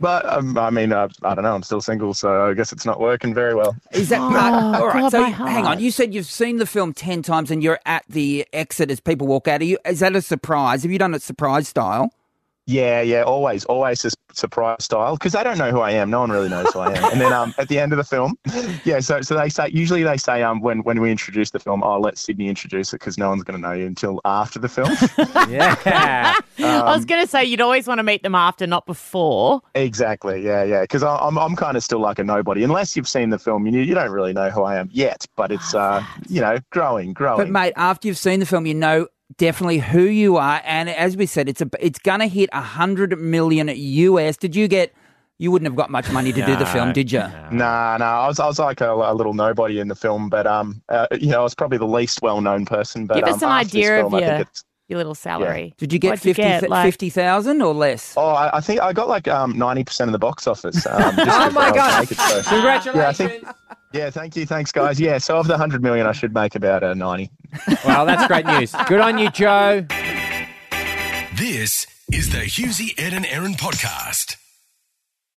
[0.00, 1.54] But um, I mean, uh, I don't know.
[1.54, 3.76] I'm still single, so I guess it's not working very well.
[3.92, 4.52] Is that Oh, part?
[4.80, 5.00] All right.
[5.02, 5.80] God, So my hang on.
[5.80, 9.26] You said you've seen the film ten times, and you're at the exit as people
[9.26, 9.60] walk out.
[9.60, 9.78] Are you?
[9.86, 10.82] Is that a surprise?
[10.82, 12.10] Have you done it surprise style?
[12.66, 16.08] Yeah, yeah, always, always a s- surprise style because they don't know who I am.
[16.08, 17.12] No one really knows who I am.
[17.12, 18.38] And then um, at the end of the film,
[18.84, 21.82] yeah, so so they say usually they say um when when we introduce the film,
[21.84, 24.68] oh let Sydney introduce it because no one's going to know you until after the
[24.70, 24.90] film.
[25.50, 26.34] yeah.
[26.58, 29.60] I was going to say you'd always want to meet them after, not before.
[29.74, 30.42] Exactly.
[30.42, 30.80] Yeah, yeah.
[30.82, 33.66] Because I'm I'm kind of still like a nobody unless you've seen the film.
[33.66, 37.12] You you don't really know who I am yet, but it's uh you know growing,
[37.12, 37.36] growing.
[37.36, 39.06] But mate, after you've seen the film, you know
[39.36, 43.18] definitely who you are, and as we said, it's a it's gonna hit a hundred
[43.18, 44.36] million US.
[44.36, 44.94] Did you get?
[45.38, 47.18] You wouldn't have got much money to do the film, did you?
[47.50, 48.04] Nah, no.
[48.04, 51.08] I was, I was like a, a little nobody in the film, but um, uh,
[51.10, 53.06] you know, I was probably the least well-known person.
[53.06, 54.44] But Give um, us an idea film, of your,
[54.86, 55.74] your little salary.
[55.76, 56.70] Did you get What'd you 50 get?
[56.70, 58.14] Like- 50,000 or less?
[58.16, 60.86] Oh, I, I think I got like um ninety percent of the box office.
[60.86, 62.02] Um, just Oh my God.
[62.02, 62.94] naked, so- Congratulations.
[62.94, 63.44] Yeah, I think.
[63.94, 64.98] Yeah, thank you, thanks, guys.
[64.98, 67.30] Yeah, so of the hundred million, I should make about a ninety.
[67.84, 68.74] Well, that's great news.
[68.88, 69.86] Good on you, Joe.
[71.36, 74.36] This is the Hughesy, Ed and Erin podcast.